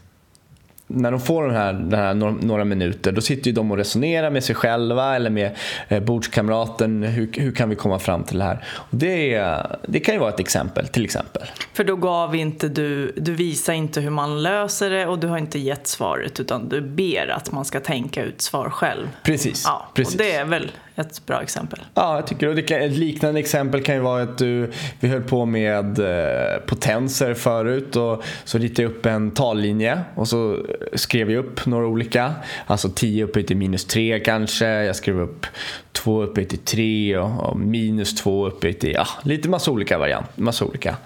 när 0.94 1.11
de 1.11 1.20
får 1.20 1.46
den 1.46 1.54
här, 1.54 1.72
den 1.72 2.00
här 2.00 2.14
några 2.44 2.64
minuter 2.64 3.12
då 3.12 3.20
sitter 3.20 3.46
ju 3.46 3.52
de 3.52 3.70
och 3.70 3.76
resonerar 3.76 4.30
med 4.30 4.44
sig 4.44 4.54
själva 4.54 5.16
eller 5.16 5.30
med 5.30 5.56
eh, 5.88 6.00
bordskamraten. 6.00 7.02
Hur, 7.02 7.30
hur 7.32 7.52
kan 7.52 7.68
vi 7.68 7.76
komma 7.76 7.99
fram 7.99 8.25
till 8.25 8.38
det 8.38 8.44
här? 8.44 8.64
Och 8.70 8.96
det, 8.96 9.42
det 9.87 10.00
kan 10.00 10.14
ju 10.14 10.20
vara 10.20 10.30
ett 10.30 10.40
exempel 10.40 10.88
till 10.88 11.04
exempel. 11.04 11.42
För 11.72 11.84
då 11.84 11.96
gav 11.96 12.37
inte 12.37 12.68
du, 12.68 13.12
du 13.16 13.34
visar 13.34 13.72
inte 13.72 14.00
hur 14.00 14.11
man 14.11 14.42
löser 14.42 14.90
det 14.90 15.06
och 15.06 15.18
du 15.18 15.26
har 15.26 15.38
inte 15.38 15.58
gett 15.58 15.87
svaret 15.87 16.40
utan 16.40 16.68
du 16.68 16.80
ber 16.80 17.28
att 17.28 17.52
man 17.52 17.64
ska 17.64 17.80
tänka 17.80 18.22
ut 18.22 18.40
svar 18.40 18.70
själv. 18.70 19.08
Precis. 19.22 19.64
Ja, 19.66 19.90
precis. 19.94 20.14
Och 20.14 20.18
det 20.18 20.32
är 20.32 20.44
väl 20.44 20.70
ett 20.96 21.26
bra 21.26 21.42
exempel. 21.42 21.80
Ja, 21.94 22.14
jag 22.14 22.26
tycker 22.26 22.49
det. 22.54 22.62
Kan, 22.62 22.80
ett 22.80 22.96
liknande 22.96 23.40
exempel 23.40 23.82
kan 23.82 23.94
ju 23.94 24.00
vara 24.00 24.22
att 24.22 24.38
du, 24.38 24.70
vi 25.00 25.08
höll 25.08 25.22
på 25.22 25.44
med 25.46 25.99
eh, 25.99 26.61
potenser 26.66 27.34
förut 27.34 27.96
och 27.96 28.22
så 28.44 28.58
ritade 28.58 28.82
jag 28.82 28.90
upp 28.90 29.06
en 29.06 29.30
tallinje 29.30 30.00
och 30.14 30.28
så 30.28 30.58
skrev 30.94 31.30
jag 31.30 31.44
upp 31.44 31.66
några 31.66 31.87
olika. 31.87 32.34
Alltså 32.66 32.88
10 32.88 33.25
upphöjt 33.25 33.46
till 33.46 33.56
minus 33.56 33.84
3 33.84 34.20
kanske. 34.20 34.66
Jag 34.66 34.96
skrev 34.96 35.20
upp 35.20 35.46
2 35.92 36.22
upphöjt 36.22 36.49
till 36.49 36.58
3 36.58 37.18
och, 37.18 37.50
och 37.50 37.56
minus 37.58 38.14
2 38.14 38.46
upphöjt 38.46 38.80
till 38.80 38.92
ja, 38.92 39.06
lite 39.22 39.49
massa 39.49 39.70
olika 39.70 39.99
varianter. 39.99 40.42
Massa 40.42 40.64
olika. 40.64 40.96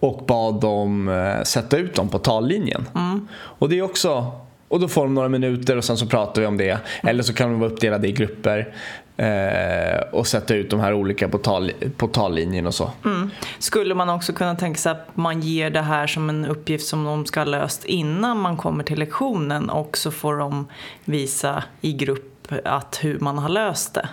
Och 0.00 0.24
bad 0.26 0.60
dem 0.60 1.08
eh, 1.08 1.42
sätta 1.42 1.76
ut 1.76 1.94
dem 1.94 2.08
på 2.08 2.18
tallinjen. 2.18 2.88
Mm. 2.94 3.28
Och 3.32 3.68
det 3.68 3.78
är 3.78 3.82
också 3.82 4.32
och 4.70 4.80
då 4.80 4.88
får 4.88 5.02
de 5.02 5.14
några 5.14 5.28
minuter 5.28 5.76
och 5.76 5.84
sen 5.84 5.96
så 5.96 6.06
pratar 6.06 6.40
vi 6.40 6.46
om 6.46 6.56
det. 6.56 6.78
Eller 7.02 7.22
så 7.22 7.34
kan 7.34 7.50
de 7.50 7.60
vara 7.60 7.70
uppdelade 7.70 8.08
i 8.08 8.12
grupper 8.12 8.74
eh, 9.20 10.00
och 10.12 10.26
sätta 10.26 10.54
ut 10.54 10.70
de 10.70 10.80
här 10.80 10.92
olika 10.92 11.28
på, 11.28 11.38
tal, 11.38 11.72
på 11.96 12.06
tallinjen 12.08 12.66
och 12.66 12.74
så. 12.74 12.90
Mm. 13.04 13.30
Skulle 13.58 13.94
man 13.94 14.08
också 14.08 14.32
kunna 14.32 14.54
tänka 14.54 14.78
sig 14.78 14.92
att 14.92 15.16
man 15.16 15.40
ger 15.40 15.70
det 15.70 15.80
här 15.80 16.06
som 16.06 16.28
en 16.28 16.46
uppgift 16.46 16.86
som 16.86 17.04
de 17.04 17.26
ska 17.26 17.40
ha 17.40 17.44
löst 17.44 17.84
innan 17.84 18.40
man 18.40 18.56
kommer 18.56 18.84
till 18.84 18.98
lektionen 18.98 19.70
och 19.70 19.96
så 19.96 20.10
får 20.10 20.36
de 20.36 20.68
visa 21.04 21.64
i 21.80 21.92
grupp 21.92 22.52
att 22.64 22.98
hur 23.02 23.18
man 23.18 23.38
har 23.38 23.48
löst 23.48 23.94
det? 23.94 24.08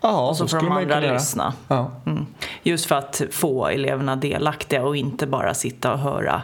Ja, 0.00 0.28
och 0.28 0.36
så, 0.36 0.48
så 0.48 0.58
får 0.58 0.66
de 0.66 0.72
andra 0.72 1.00
lyssna. 1.00 1.54
Ja. 1.68 1.90
Mm. 2.06 2.26
Just 2.62 2.86
för 2.86 2.94
att 2.94 3.22
få 3.30 3.66
eleverna 3.66 4.16
delaktiga 4.16 4.82
och 4.82 4.96
inte 4.96 5.26
bara 5.26 5.54
sitta 5.54 5.92
och 5.92 5.98
höra 5.98 6.42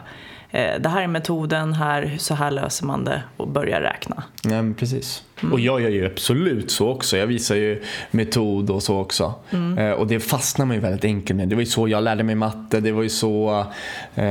eh, 0.49 0.79
det 0.79 0.89
här 0.89 1.01
är 1.01 1.07
metoden, 1.07 1.73
här, 1.73 2.15
så 2.19 2.33
här 2.33 2.51
löser 2.51 2.85
man 2.85 3.03
det 3.03 3.23
och 3.37 3.47
börja 3.47 3.81
räkna. 3.81 4.23
Ja, 4.43 4.63
precis. 4.77 5.23
Mm. 5.41 5.53
Och 5.53 5.59
jag 5.59 5.81
gör 5.81 5.89
ju 5.89 6.05
absolut 6.05 6.71
så 6.71 6.89
också. 6.89 7.17
Jag 7.17 7.27
visar 7.27 7.55
ju 7.55 7.83
metod 8.11 8.69
och 8.69 8.83
så 8.83 8.99
också. 8.99 9.33
Mm. 9.49 9.77
Eh, 9.77 9.91
och 9.91 10.07
det 10.07 10.19
fastnar 10.19 10.65
man 10.65 10.75
ju 10.75 10.81
väldigt 10.81 11.05
enkelt 11.05 11.37
med. 11.37 11.47
Det 11.47 11.55
var 11.55 11.61
ju 11.61 11.65
så 11.65 11.87
jag 11.87 12.03
lärde 12.03 12.23
mig 12.23 12.35
matte. 12.35 12.79
Det 12.79 12.91
var 12.91 13.03
ju 13.03 13.09
så, 13.09 13.59
eh, 14.15 14.23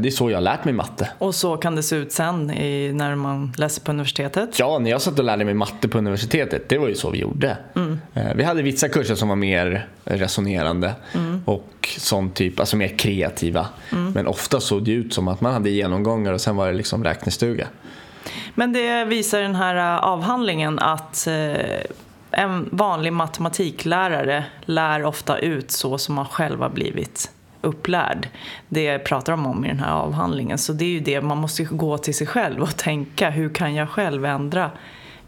det 0.00 0.06
är 0.06 0.10
så 0.10 0.30
jag 0.30 0.42
lärt 0.42 0.64
mig 0.64 0.74
matte. 0.74 1.10
Och 1.18 1.34
så 1.34 1.56
kan 1.56 1.76
det 1.76 1.82
se 1.82 1.96
ut 1.96 2.12
sen 2.12 2.50
i, 2.50 2.92
när 2.92 3.14
man 3.14 3.52
läser 3.56 3.82
på 3.82 3.90
universitetet? 3.90 4.58
Ja, 4.58 4.78
när 4.78 4.90
jag 4.90 5.02
satt 5.02 5.18
och 5.18 5.24
lärde 5.24 5.44
mig 5.44 5.54
matte 5.54 5.88
på 5.88 5.98
universitetet, 5.98 6.68
det 6.68 6.78
var 6.78 6.88
ju 6.88 6.94
så 6.94 7.10
vi 7.10 7.18
gjorde. 7.18 7.56
Mm. 7.76 8.00
Eh, 8.14 8.34
vi 8.34 8.44
hade 8.44 8.62
vissa 8.62 8.88
kurser 8.88 9.14
som 9.14 9.28
var 9.28 9.36
mer 9.36 9.86
resonerande 10.04 10.92
mm. 11.14 11.42
och 11.44 11.88
sån 11.98 12.30
typ, 12.30 12.60
alltså 12.60 12.76
mer 12.76 12.88
kreativa. 12.88 13.66
Mm. 13.92 14.12
Men 14.12 14.26
ofta 14.26 14.60
såg 14.60 14.84
det 14.84 14.92
ut 14.92 15.14
som 15.14 15.28
att 15.28 15.40
man 15.40 15.52
hade 15.52 15.70
genomgångar 15.70 16.32
och 16.32 16.40
sen 16.40 16.56
var 16.56 16.66
det 16.66 16.72
liksom 16.72 17.04
räknestuga. 17.04 17.66
Men 18.54 18.72
det 18.72 19.04
visar 19.04 19.40
den 19.40 19.54
här 19.54 19.76
eh, 19.76 20.04
avhandlingen 20.04 20.78
att 20.78 21.26
eh, 21.26 21.80
en 22.30 22.68
vanlig 22.72 23.12
matematiklärare 23.12 24.44
lär 24.64 25.04
ofta 25.04 25.38
ut 25.38 25.70
så 25.70 25.98
som 25.98 26.14
man 26.14 26.26
själv 26.26 26.60
har 26.60 26.68
blivit 26.68 27.30
upplärd. 27.60 28.28
Det 28.68 28.98
pratar 28.98 29.32
de 29.32 29.46
om 29.46 29.64
i 29.64 29.68
den 29.68 29.80
här 29.80 29.92
avhandlingen. 29.92 30.58
Så 30.58 30.72
det 30.72 30.84
är 30.84 30.88
ju 30.88 31.00
det, 31.00 31.20
man 31.20 31.38
måste 31.38 31.64
gå 31.64 31.98
till 31.98 32.14
sig 32.14 32.26
själv 32.26 32.62
och 32.62 32.76
tänka 32.76 33.30
hur 33.30 33.48
kan 33.48 33.74
jag 33.74 33.88
själv 33.88 34.24
ändra 34.24 34.70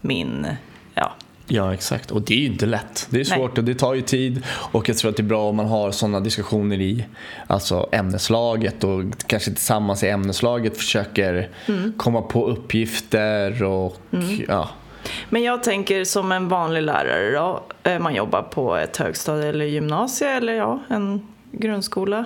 min 0.01 0.47
ja, 0.93 1.11
Ja, 1.53 1.73
exakt. 1.73 2.11
Och 2.11 2.21
det 2.21 2.33
är 2.33 2.37
ju 2.37 2.45
inte 2.45 2.65
lätt. 2.65 3.07
Det 3.09 3.19
är 3.19 3.23
svårt 3.23 3.55
Nej. 3.55 3.59
och 3.59 3.63
det 3.63 3.75
tar 3.75 3.93
ju 3.93 4.01
tid. 4.01 4.43
Och 4.47 4.89
jag 4.89 4.97
tror 4.97 5.11
att 5.11 5.17
det 5.17 5.23
är 5.23 5.27
bra 5.27 5.49
om 5.49 5.55
man 5.55 5.65
har 5.65 5.91
sådana 5.91 6.19
diskussioner 6.19 6.81
i 6.81 7.05
alltså 7.47 7.89
ämneslaget 7.91 8.83
och 8.83 9.03
kanske 9.27 9.51
tillsammans 9.51 10.03
i 10.03 10.09
ämneslaget 10.09 10.77
försöker 10.77 11.49
mm. 11.65 11.93
komma 11.97 12.21
på 12.21 12.47
uppgifter 12.47 13.63
och 13.63 13.97
mm. 14.11 14.41
ja. 14.47 14.69
Men 15.29 15.43
jag 15.43 15.63
tänker 15.63 16.03
som 16.03 16.31
en 16.31 16.47
vanlig 16.47 16.81
lärare 16.81 17.31
då, 17.31 17.63
eh, 17.83 17.99
man 17.99 18.15
jobbar 18.15 18.41
på 18.41 18.75
ett 18.75 18.97
högstadie 18.97 19.49
eller 19.49 19.65
gymnasie 19.65 20.29
eller 20.29 20.53
ja, 20.53 20.79
en 20.89 21.27
grundskola. 21.51 22.25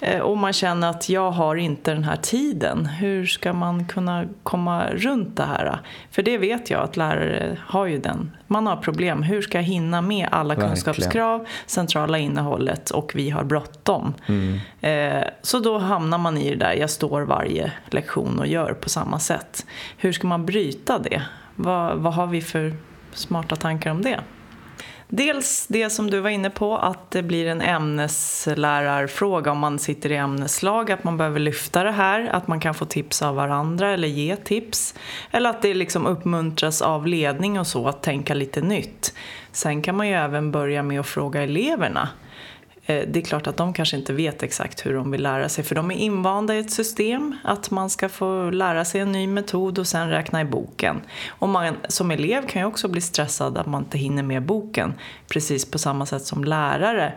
Eh, 0.00 0.20
och 0.20 0.38
man 0.38 0.52
känner 0.52 0.90
att 0.90 1.08
jag 1.08 1.30
har 1.30 1.56
inte 1.56 1.94
den 1.94 2.04
här 2.04 2.16
tiden. 2.16 2.86
Hur 2.86 3.26
ska 3.26 3.52
man 3.52 3.84
kunna 3.84 4.24
komma 4.42 4.86
runt 4.90 5.36
det 5.36 5.44
här? 5.44 5.80
För 6.10 6.22
det 6.22 6.38
vet 6.38 6.70
jag 6.70 6.82
att 6.82 6.96
lärare 6.96 7.56
har 7.66 7.86
ju 7.86 7.98
den. 7.98 8.36
Man 8.46 8.66
har 8.66 8.76
problem. 8.76 9.22
Hur 9.22 9.42
ska 9.42 9.58
jag 9.58 9.62
hinna 9.62 10.02
med 10.02 10.28
alla 10.30 10.48
Verkligen. 10.48 10.70
kunskapskrav, 10.70 11.46
centrala 11.66 12.18
innehållet 12.18 12.90
och 12.90 13.12
vi 13.14 13.30
har 13.30 13.44
bråttom. 13.44 14.14
Mm. 14.26 14.58
Eh, 14.80 15.24
så 15.42 15.58
då 15.58 15.78
hamnar 15.78 16.18
man 16.18 16.38
i 16.38 16.50
det 16.50 16.56
där, 16.56 16.72
jag 16.72 16.90
står 16.90 17.22
varje 17.22 17.72
lektion 17.90 18.38
och 18.38 18.46
gör 18.46 18.72
på 18.72 18.88
samma 18.88 19.18
sätt. 19.18 19.66
Hur 19.96 20.12
ska 20.12 20.26
man 20.26 20.46
bryta 20.46 20.98
det? 20.98 21.22
Vad, 21.54 21.98
vad 21.98 22.14
har 22.14 22.26
vi 22.26 22.42
för 22.42 22.72
smarta 23.12 23.56
tankar 23.56 23.90
om 23.90 24.02
det? 24.02 24.20
Dels 25.12 25.66
det 25.66 25.90
som 25.90 26.10
du 26.10 26.20
var 26.20 26.30
inne 26.30 26.50
på, 26.50 26.76
att 26.76 27.10
det 27.10 27.22
blir 27.22 27.46
en 27.46 27.60
ämneslärarfråga 27.60 29.52
om 29.52 29.58
man 29.58 29.78
sitter 29.78 30.12
i 30.12 30.16
ämneslag, 30.16 30.90
att 30.90 31.04
man 31.04 31.16
behöver 31.16 31.40
lyfta 31.40 31.84
det 31.84 31.90
här, 31.90 32.28
att 32.32 32.48
man 32.48 32.60
kan 32.60 32.74
få 32.74 32.84
tips 32.84 33.22
av 33.22 33.34
varandra 33.34 33.90
eller 33.90 34.08
ge 34.08 34.36
tips. 34.36 34.94
Eller 35.30 35.50
att 35.50 35.62
det 35.62 35.74
liksom 35.74 36.06
uppmuntras 36.06 36.82
av 36.82 37.06
ledning 37.06 37.60
och 37.60 37.66
så 37.66 37.88
att 37.88 38.02
tänka 38.02 38.34
lite 38.34 38.60
nytt. 38.60 39.14
Sen 39.52 39.82
kan 39.82 39.96
man 39.96 40.08
ju 40.08 40.14
även 40.14 40.50
börja 40.50 40.82
med 40.82 41.00
att 41.00 41.06
fråga 41.06 41.42
eleverna. 41.42 42.08
Eh, 42.90 43.08
det 43.08 43.18
är 43.18 43.24
klart 43.24 43.46
att 43.46 43.56
de 43.56 43.72
kanske 43.72 43.96
inte 43.96 44.12
vet 44.12 44.42
exakt 44.42 44.86
hur 44.86 44.94
de 44.94 45.10
vill 45.10 45.22
lära 45.22 45.48
sig 45.48 45.64
för 45.64 45.74
de 45.74 45.90
är 45.90 45.94
invanda 45.94 46.54
i 46.54 46.58
ett 46.58 46.70
system 46.70 47.36
att 47.44 47.70
man 47.70 47.90
ska 47.90 48.08
få 48.08 48.50
lära 48.50 48.84
sig 48.84 49.00
en 49.00 49.12
ny 49.12 49.26
metod 49.26 49.78
och 49.78 49.86
sen 49.86 50.10
räkna 50.10 50.40
i 50.40 50.44
boken. 50.44 51.00
Och 51.28 51.48
man 51.48 51.76
som 51.88 52.10
elev 52.10 52.46
kan 52.46 52.62
ju 52.62 52.68
också 52.68 52.88
bli 52.88 53.00
stressad 53.00 53.58
att 53.58 53.66
man 53.66 53.82
inte 53.82 53.98
hinner 53.98 54.22
med 54.22 54.42
boken 54.42 54.94
precis 55.28 55.70
på 55.70 55.78
samma 55.78 56.06
sätt 56.06 56.24
som 56.24 56.44
lärare 56.44 57.12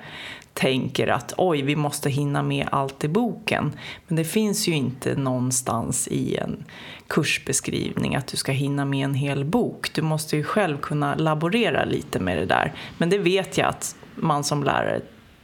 tänker 0.54 1.08
att 1.08 1.34
oj, 1.38 1.62
vi 1.62 1.76
måste 1.76 2.10
hinna 2.10 2.44
med 2.44 2.68
allt 2.72 3.04
i 3.04 3.08
boken. 3.08 3.72
Men 4.08 4.16
det 4.16 4.24
finns 4.24 4.68
ju 4.68 4.74
inte 4.74 5.16
någonstans 5.16 6.08
i 6.08 6.38
en 6.38 6.64
kursbeskrivning 7.08 8.16
att 8.16 8.28
du 8.28 8.38
ska 8.38 8.52
hinna 8.52 8.86
med 8.86 9.06
en 9.06 9.14
hel 9.14 9.46
bok. 9.46 9.94
Du 9.94 10.02
måste 10.02 10.38
ju 10.38 10.44
själv 10.44 10.78
kunna 10.78 11.16
laborera 11.16 11.86
lite 11.86 12.20
med 12.20 12.38
det 12.38 12.46
där. 12.46 12.74
Men 12.98 13.10
det 13.10 13.18
vet 13.18 13.58
jag 13.58 13.68
att 13.68 13.96
man 14.16 14.44
som 14.44 14.64
lärare 14.64 15.02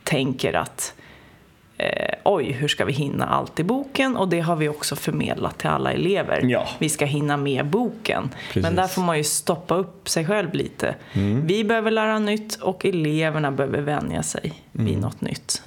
tänker 0.10 0.54
att 0.54 0.94
eh, 1.80 2.16
oj, 2.24 2.52
hur 2.52 2.68
ska 2.68 2.86
vi 2.86 2.94
hinna 2.94 3.26
allt 3.26 3.60
i 3.60 3.64
boken? 3.64 4.18
Och 4.18 4.30
det 4.30 4.40
har 4.40 4.56
vi 4.56 4.70
också 4.70 4.96
förmedlat 4.96 5.58
till 5.58 5.70
alla 5.70 5.94
elever. 5.94 6.42
Ja. 6.44 6.68
Vi 6.80 6.90
ska 6.90 7.06
hinna 7.06 7.38
med 7.38 7.66
boken. 7.66 8.30
Precis. 8.48 8.64
Men 8.64 8.76
där 8.76 8.88
får 8.88 9.02
man 9.02 9.18
ju 9.18 9.24
stoppa 9.24 9.76
upp 9.76 10.10
sig 10.10 10.26
själv 10.26 10.54
lite. 10.54 10.96
Vi 11.44 11.64
behöver 11.64 11.92
lära 11.92 12.20
nytt 12.20 12.56
och 12.56 12.86
eleverna 12.86 13.52
behöver 13.52 13.82
vänja 13.82 14.24
sig 14.24 14.54
vid 14.72 15.00
något 15.00 15.22
nytt. 15.22 15.62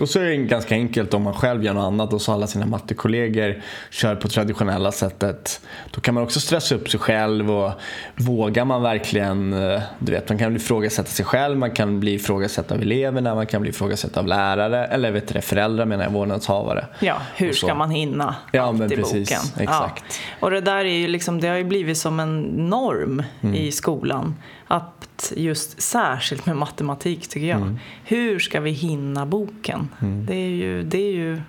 Och 0.00 0.08
så 0.08 0.20
är 0.20 0.24
det 0.24 0.36
ganska 0.36 0.74
enkelt 0.74 1.14
om 1.14 1.22
man 1.22 1.34
själv 1.34 1.64
gör 1.64 1.74
något 1.74 1.84
annat 1.84 2.12
och 2.12 2.22
så 2.22 2.32
alla 2.32 2.46
sina 2.46 2.66
mattekollegor 2.66 3.62
kör 3.90 4.14
på 4.14 4.28
traditionella 4.28 4.92
sättet. 4.92 5.60
Då 5.90 6.00
kan 6.00 6.14
man 6.14 6.22
också 6.22 6.40
stressa 6.40 6.74
upp 6.74 6.90
sig 6.90 7.00
själv 7.00 7.50
och 7.50 7.72
vågar 8.16 8.64
man 8.64 8.82
verkligen, 8.82 9.52
eh, 9.52 9.80
du 9.98 10.12
vet 10.12 10.28
man 10.28 10.38
kan 10.38 10.52
bli 10.52 10.62
ifrågasätta 10.62 11.08
sig 11.08 11.24
själv, 11.24 11.58
man 11.58 11.70
kan 11.70 12.00
bli 12.00 12.14
ifrågasatt 12.14 12.72
av 12.72 12.82
eleverna, 12.82 13.34
man 13.34 13.46
kan 13.46 13.60
bli 13.60 13.70
ifrågasatt 13.70 14.16
av 14.16 14.26
lärare 14.26 14.86
eller 14.86 15.10
vet 15.10 15.28
du, 15.28 15.34
föräldrar 15.46 15.84
menar 15.86 16.04
jag, 16.04 16.10
vårdnadshavare. 16.10 16.86
Ja, 17.00 17.16
hur 17.36 17.52
ska 17.52 17.74
man 17.74 17.90
hinna 17.90 18.34
Ja, 18.52 18.62
allt 18.62 18.78
men 18.78 18.92
i 18.92 18.96
precis. 18.96 19.28
boken? 19.30 19.62
Exakt. 19.62 20.04
Ja. 20.08 20.36
Och 20.40 20.50
det 20.50 20.60
där 20.60 20.76
är 20.84 20.98
ju 20.98 21.08
liksom, 21.08 21.40
det 21.40 21.48
har 21.48 21.56
ju 21.56 21.64
blivit 21.64 21.98
som 21.98 22.20
en 22.20 22.40
norm 22.42 23.22
Mm. 23.40 23.54
i 23.54 23.72
skolan. 23.72 24.34
Att 24.66 25.32
just 25.36 25.82
särskilt 25.82 26.46
med 26.46 26.56
matematik 26.56 27.28
tycker 27.28 27.46
jag. 27.46 27.56
Mm. 27.60 27.78
Hur 28.04 28.38
ska 28.38 28.60
vi 28.60 28.70
hinna 28.70 29.26
boken? 29.26 29.88
Det, 30.00 30.34
är 30.34 30.48
ju, 30.48 30.82
det 30.82 30.98
är 30.98 31.12
ju 31.12 31.40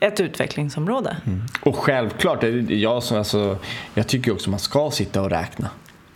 ett 0.00 0.20
utvecklingsområde. 0.20 1.16
Och 1.62 1.76
självklart, 1.76 2.44
jag, 2.68 3.02
som, 3.02 3.18
alltså, 3.18 3.58
jag 3.94 4.06
tycker 4.06 4.32
också 4.32 4.50
man 4.50 4.58
ska 4.58 4.90
sitta 4.90 5.22
och 5.22 5.30
räkna. 5.30 5.68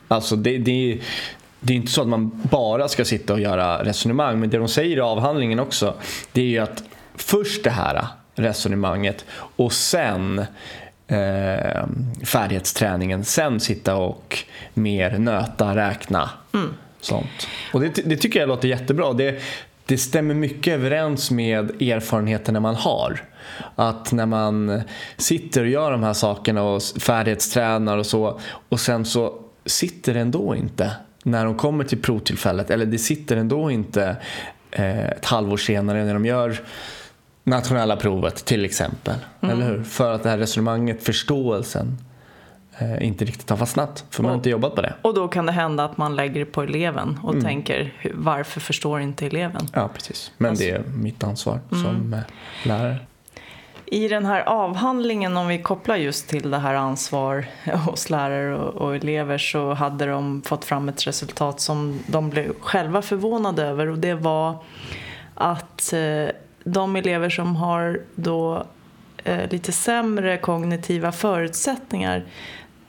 Alltså 0.09 0.37
det, 0.37 0.59
det, 0.59 0.99
det 1.64 1.73
är 1.73 1.76
inte 1.76 1.92
så 1.92 2.02
att 2.02 2.09
man 2.09 2.30
bara 2.50 2.88
ska 2.88 3.04
sitta 3.04 3.33
och 3.33 3.40
göra 3.40 3.85
resonemang, 3.85 4.40
men 4.40 4.50
det 4.50 4.59
de 4.59 4.68
säger 4.68 4.97
i 4.97 5.00
avhandlingen 5.00 5.61
också, 5.61 5.94
det 6.33 6.40
är 6.40 6.47
ju 6.47 6.59
att 6.59 6.83
först 7.14 7.64
det 7.64 7.71
här 7.71 8.06
resonemanget 8.35 9.25
och 9.56 9.73
sen 9.73 10.38
eh, 11.06 11.87
färdighetsträningen, 12.25 13.25
sen 13.25 13.61
sitta 13.61 13.97
och 13.97 14.38
mer 14.75 15.18
nöta, 15.18 15.76
räkna. 15.76 16.30
Sånt. 17.00 17.49
Och 17.73 17.80
det, 17.80 17.88
det 18.04 18.16
tycker 18.16 18.40
jag 18.40 18.49
låter 18.49 18.68
jättebra. 18.68 19.12
Det, 19.12 19.42
det 19.87 19.99
stämmer 19.99 20.35
mycket 20.35 20.75
överens 20.75 21.30
med 21.30 21.83
erfarenheterna 21.83 22.61
man 22.61 22.75
har. 22.75 23.25
Att 23.75 24.12
när 24.12 24.26
man 24.26 24.83
sitter 25.16 25.62
och 25.62 25.68
gör 25.68 25.90
de 25.90 26.02
här 26.02 26.12
sakerna 26.12 26.62
och 26.62 26.83
färdighetstränar 26.83 27.99
och 27.99 28.06
så 28.06 28.40
och 28.68 28.80
sen 28.80 29.04
så 29.04 29.40
sitter 29.66 30.14
det 30.14 30.21
ändå 30.21 30.56
inte 30.56 30.90
när 31.26 31.45
de 31.45 31.54
kommer 31.54 31.85
till 31.85 32.02
provtillfället 32.02 32.71
eller 32.71 32.87
det 32.87 32.99
sitter 32.99 33.37
ändå 33.37 33.71
inte 33.71 34.16
eh, 34.71 35.04
ett 35.09 35.25
halvår 35.25 35.57
senare 35.57 36.04
när 36.04 36.14
de 36.14 36.25
gör 36.26 36.61
nationella 37.45 37.97
provet 37.97 38.45
till 38.45 38.64
exempel. 38.64 39.14
Eller 39.40 39.66
hur? 39.69 39.83
För 39.83 40.12
att 40.14 40.23
det 40.23 40.28
här 40.31 40.38
resonemanget, 40.38 41.02
förståelsen 41.02 41.99
eh, 42.78 43.07
inte 43.07 43.25
riktigt 43.25 43.50
har 43.50 43.57
fastnat 43.57 44.04
för 44.11 44.23
man 44.23 44.31
har 44.31 44.37
inte 44.37 44.50
jobbat 44.50 44.75
på 44.75 44.83
det. 44.83 44.95
Och 45.02 45.14
då 45.14 45.28
kan 45.28 45.47
det 45.47 45.52
hända 45.52 45.85
att 45.85 45.97
man 45.97 46.16
lägger 46.16 46.40
det 46.40 46.47
på 46.47 46.62
eleven 46.62 47.19
och 47.23 47.33
Mm. 47.33 47.45
tänker 47.45 47.95
"Hur- 47.99 48.12
varför 48.14 48.61
förstår 48.61 49.00
inte 49.00 49.26
eleven? 49.26 49.69
Ja, 49.73 49.88
precis. 49.95 50.33
Men 50.38 50.54
det 50.54 50.71
är 50.71 50.83
mitt 50.95 51.25
ansvar 51.25 51.61
som 51.71 52.14
eh, 52.14 52.21
lärare. 52.64 52.97
I 53.95 54.09
den 54.09 54.27
här 54.27 54.41
avhandlingen, 54.41 55.37
om 55.37 55.49
vi 55.49 55.59
kopplar 55.59 55.97
just 55.97 56.29
till 56.29 56.51
det 56.51 56.59
här 56.59 56.75
ansvar 56.75 57.47
hos 57.87 58.11
lärare 58.11 58.57
och, 58.57 58.75
och 58.75 58.97
elever 58.97 59.39
så 59.39 59.75
hade 59.75 60.07
de 60.07 60.43
fått 60.43 60.65
fram 60.65 60.89
ett 60.89 61.07
resultat 61.07 61.61
som 61.61 62.01
de 62.07 62.31
blev 62.31 62.61
själva 62.61 63.03
förvånade 63.03 63.62
över. 63.62 63.87
Och 63.87 63.99
det 63.99 64.14
var 64.14 64.57
att 65.35 65.92
eh, 65.92 66.27
de 66.64 66.97
elever 66.97 67.31
som 67.31 67.57
har 67.57 68.01
då 68.14 68.66
eh, 69.25 69.51
lite 69.51 69.73
sämre 69.73 70.37
kognitiva 70.37 71.12
förutsättningar 71.12 72.25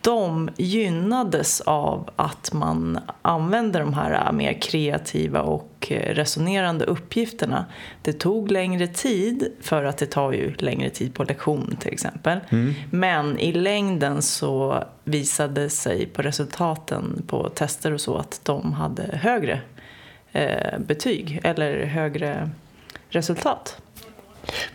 de 0.05 0.49
gynnades 0.57 1.61
av 1.61 2.09
att 2.15 2.53
man 2.53 2.99
använde 3.21 3.79
de 3.79 3.93
här 3.93 4.31
mer 4.31 4.53
kreativa 4.53 5.41
och 5.41 5.87
eh, 5.89 6.13
resonerande 6.13 6.85
uppgifterna. 6.85 7.65
Det 8.01 8.13
tog 8.13 8.51
längre 8.51 8.87
tid, 8.87 9.47
för 9.61 9.83
att 9.83 9.97
det 9.97 10.05
tar 10.05 10.31
ju 10.31 10.53
längre 10.57 10.89
tid 10.89 11.13
på 11.13 11.23
lektion 11.23 11.77
till 11.79 11.93
exempel. 11.93 12.39
Men 12.91 13.39
i 13.39 13.51
längden 13.51 14.21
så 14.21 14.83
visade 15.03 15.69
sig 15.69 16.05
på 16.05 16.21
resultaten 16.21 17.23
på 17.27 17.49
tester 17.49 17.93
och 17.93 18.01
så 18.01 18.15
att 18.17 18.41
de 18.43 18.73
hade 18.73 19.03
högre 19.17 19.61
eh, 20.31 20.79
betyg 20.79 21.39
eller 21.43 21.85
högre 21.85 22.49
resultat. 23.09 23.81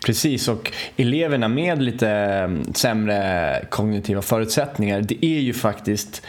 Precis, 0.06 0.48
och 0.48 0.72
eleverna 0.96 1.48
med 1.48 1.82
lite 1.82 2.08
mm, 2.08 2.74
sämre 2.74 3.64
kognitiva 3.70 4.22
förutsättningar, 4.22 5.00
det 5.00 5.24
är 5.24 5.40
ju 5.40 5.52
faktiskt 5.52 6.22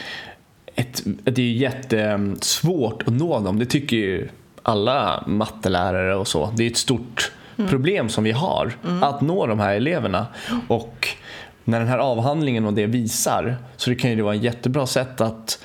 ett, 0.76 1.02
det 1.24 1.42
är 1.42 1.52
jättesvårt 1.52 3.04
att 3.08 3.14
nå 3.14 3.40
dem. 3.40 3.60
Det 3.60 3.66
tycker 3.66 3.98
ju 3.98 4.30
alla 4.64 5.24
mattelärare 5.28 6.16
och 6.16 6.28
så. 6.28 6.54
Det 6.56 6.64
är 6.64 6.68
ett 6.70 6.78
stort 6.78 7.32
problem 7.70 8.10
som 8.10 8.24
vi 8.24 8.32
har, 8.32 8.74
att 9.02 9.22
nå 9.22 9.48
de 9.48 9.60
här 9.60 9.76
eleverna. 9.76 10.28
Och 10.68 11.08
när 11.64 11.80
den 11.80 11.88
här 11.88 11.98
avhandlingen 11.98 12.66
och 12.66 12.74
det 12.74 12.86
visar, 12.86 13.58
så 13.78 13.90
det 13.90 13.96
kan 13.96 14.12
ju 14.12 14.22
vara 14.22 14.36
ett 14.36 14.44
jättebra 14.44 14.88
sätt 14.88 15.22
att 15.22 15.60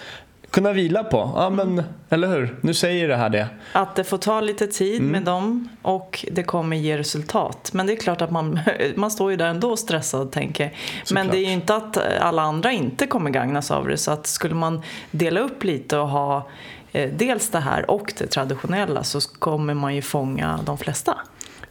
kunna 0.57 0.73
vila 0.73 1.05
på. 1.05 1.33
Ja, 1.35 1.51
men, 1.51 1.83
eller 2.09 2.29
hur? 2.29 2.57
Nu 2.61 2.75
säger 2.75 3.09
det 3.09 3.16
här 3.16 3.29
det. 3.29 3.49
Att 3.73 3.97
det 3.97 4.05
får 4.05 4.19
ta 4.19 4.40
lite 4.40 4.66
tid 4.66 5.03
med 5.03 5.23
dem 5.23 5.69
och 5.83 6.27
det 6.31 6.42
kommer 6.42 6.77
ge 6.77 6.99
resultat. 6.99 7.71
Men 7.73 7.87
det 7.87 7.92
är 7.92 7.97
klart 7.97 8.23
att 8.23 8.31
man, 8.31 8.61
man 8.95 9.11
står 9.11 9.31
ju 9.31 9.37
där 9.37 9.47
ändå 9.47 9.77
stressad 9.77 10.33
tänker. 10.33 10.73
Men 11.12 11.29
det 11.29 11.38
är 11.38 11.47
ju 11.47 11.53
inte 11.53 11.75
att 11.75 11.99
alla 12.21 12.42
andra 12.42 12.73
inte 12.73 13.07
kommer 13.07 13.31
gagnas 13.31 13.71
av 13.71 13.88
det. 13.88 13.97
Så 13.97 14.11
att 14.11 14.27
skulle 14.27 14.55
man 14.55 14.83
dela 15.11 15.40
upp 15.40 15.64
lite 15.64 15.99
och 15.99 16.09
ha 16.09 16.49
eh, 16.92 17.11
dels 17.16 17.49
det 17.49 17.61
här 17.61 17.90
och 17.90 18.12
det 18.19 18.27
traditionella 18.27 19.05
så 19.05 19.21
kommer 19.21 19.75
man 19.75 19.95
ju 19.95 20.03
fånga 20.03 20.59
de 20.64 20.79
flesta. 20.79 21.16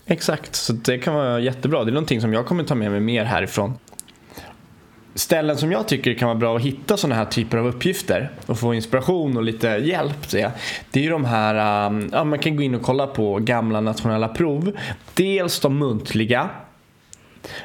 Exakt, 0.06 0.56
så 0.56 0.74
det 0.74 0.98
kan 0.98 1.14
vara 1.14 1.40
jättebra. 1.40 1.84
Det 1.84 1.90
är 1.90 1.94
någonting 1.94 2.22
som 2.22 2.34
jag 2.34 2.46
kommer 2.46 2.64
ta 2.64 2.76
med 2.76 2.92
mig 2.92 3.00
mer 3.00 3.24
härifrån. 3.24 3.74
Ställen 5.18 5.58
som 5.58 5.72
jag 5.72 5.88
tycker 5.88 6.14
kan 6.14 6.28
vara 6.28 6.38
bra 6.38 6.56
att 6.56 6.62
hitta 6.62 6.98
sådana 6.98 7.16
här 7.16 7.26
typer 7.26 7.58
av 7.58 7.68
uppgifter 7.68 8.32
och 8.46 8.60
få 8.60 8.74
inspiration 8.74 9.38
och 9.38 9.44
lite 9.44 9.68
hjälp 9.68 10.26
så 10.26 10.38
det 10.92 11.00
är 11.00 11.04
ju 11.04 11.10
de 11.10 11.26
här, 11.26 11.88
um, 11.88 12.10
ja, 12.12 12.24
man 12.24 12.40
kan 12.40 12.56
gå 12.56 12.64
in 12.64 12.76
och 12.76 12.82
kolla 12.82 13.08
på 13.08 13.40
gamla 13.40 13.82
nationella 13.82 14.28
prov. 14.28 14.72
Dels 15.14 15.60
de 15.60 15.78
muntliga, 15.78 16.50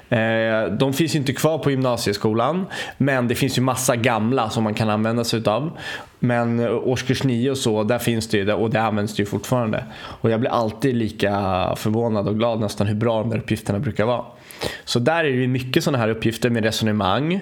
Eh, 0.08 0.72
de 0.78 0.92
finns 0.92 1.14
ju 1.14 1.18
inte 1.18 1.32
kvar 1.32 1.58
på 1.58 1.70
gymnasieskolan 1.70 2.66
men 2.96 3.28
det 3.28 3.34
finns 3.34 3.58
ju 3.58 3.62
massa 3.62 3.96
gamla 3.96 4.50
som 4.50 4.64
man 4.64 4.74
kan 4.74 4.90
använda 4.90 5.24
sig 5.24 5.38
utav. 5.38 5.78
Men 6.18 6.60
eh, 6.60 6.74
årskurs 6.74 7.24
9 7.24 7.50
och 7.50 7.58
så, 7.58 7.84
där 7.84 7.98
finns 7.98 8.28
det 8.28 8.38
ju 8.38 8.52
och 8.52 8.70
det 8.70 8.82
används 8.82 9.16
det 9.16 9.22
ju 9.22 9.26
fortfarande. 9.26 9.84
Och 9.96 10.30
jag 10.30 10.40
blir 10.40 10.50
alltid 10.50 10.94
lika 10.94 11.32
förvånad 11.76 12.28
och 12.28 12.38
glad 12.38 12.60
nästan 12.60 12.86
hur 12.86 12.94
bra 12.94 13.20
de 13.20 13.30
där 13.30 13.38
uppgifterna 13.38 13.78
brukar 13.78 14.04
vara. 14.04 14.24
Så 14.84 14.98
där 14.98 15.18
är 15.18 15.30
det 15.30 15.36
ju 15.36 15.48
mycket 15.48 15.84
sådana 15.84 15.98
här 15.98 16.08
uppgifter 16.08 16.50
med 16.50 16.64
resonemang 16.64 17.40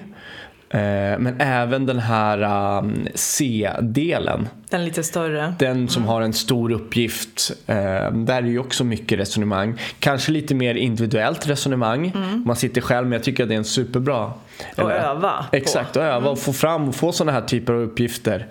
eh, 0.69 0.79
Men 1.19 1.35
även 1.39 1.85
den 1.85 1.99
här 1.99 2.77
um, 2.77 3.07
C-delen. 3.15 4.49
Den 4.69 4.85
lite 4.85 5.03
större. 5.03 5.53
Den 5.59 5.87
som 5.87 6.05
har 6.05 6.21
en 6.21 6.33
stor 6.33 6.71
uppgift. 6.71 7.51
Eh, 7.67 7.75
där 8.11 8.35
är 8.35 8.41
ju 8.41 8.59
också 8.59 8.83
mycket 8.83 9.19
resonemang. 9.19 9.81
Kanske 9.99 10.31
lite 10.31 10.55
mer 10.55 10.75
individuellt 10.75 11.47
resonemang. 11.47 12.13
Man 12.45 12.55
sitter 12.55 12.81
själv 12.81 13.07
men 13.07 13.13
jag 13.13 13.23
tycker 13.23 13.43
att 13.43 13.49
det 13.49 13.55
är 13.55 13.57
en 13.57 13.63
superbra. 13.65 14.31
Eller- 14.75 14.89
öva 14.89 15.45
på. 15.51 15.55
Exakt, 15.57 15.95
och 15.95 16.03
öva 16.03 16.29
och 16.29 16.39
få 16.39 16.53
fram 16.53 16.89
och 16.89 16.95
få 16.95 17.11
sådana 17.11 17.31
här 17.31 17.41
typer 17.41 17.73
av 17.73 17.79
uppgifter. 17.79 18.47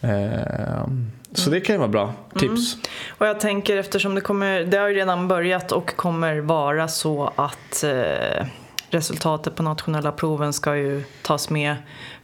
Eh, 0.00 0.86
så 1.34 1.50
det 1.50 1.60
kan 1.60 1.74
ju 1.74 1.78
vara 1.78 1.88
bra 1.88 2.12
tips. 2.38 2.76
Och 3.08 3.26
jag 3.26 3.40
tänker 3.40 3.76
eftersom 3.76 4.14
det 4.14 4.20
kommer, 4.20 4.64
det 4.64 4.76
har 4.76 4.88
ju 4.88 4.94
redan 4.94 5.28
börjat 5.28 5.72
och 5.72 5.96
kommer 5.96 6.38
vara 6.38 6.88
så 6.88 7.32
att 7.36 7.84
eh, 7.84 8.46
resultatet 8.92 9.54
på 9.54 9.62
nationella 9.62 10.12
proven 10.12 10.52
ska 10.52 10.76
ju 10.76 11.04
tas 11.22 11.50
med 11.50 11.76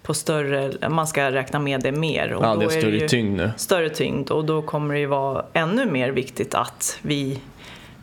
på 0.03 0.15
större, 0.15 0.89
man 0.89 1.07
ska 1.07 1.31
räkna 1.33 1.59
med 1.59 1.81
det 1.83 1.93
mer. 1.93 2.33
Och 2.33 2.45
Ja, 2.45 2.55
det 2.57 2.65
är 2.65 2.67
är 2.67 2.81
större 2.81 2.97
ju 2.97 3.09
tyngd 3.09 3.37
nu. 3.37 3.51
Större 3.57 3.89
tyngd 3.91 4.31
och 4.31 4.45
då 4.45 4.63
kommer 4.63 4.95
det 4.95 5.01
ju 5.01 5.07
vara 5.07 5.45
ännu 5.53 5.91
mer 5.91 6.11
viktigt 6.11 6.55
att 6.55 6.99
vi 7.03 7.41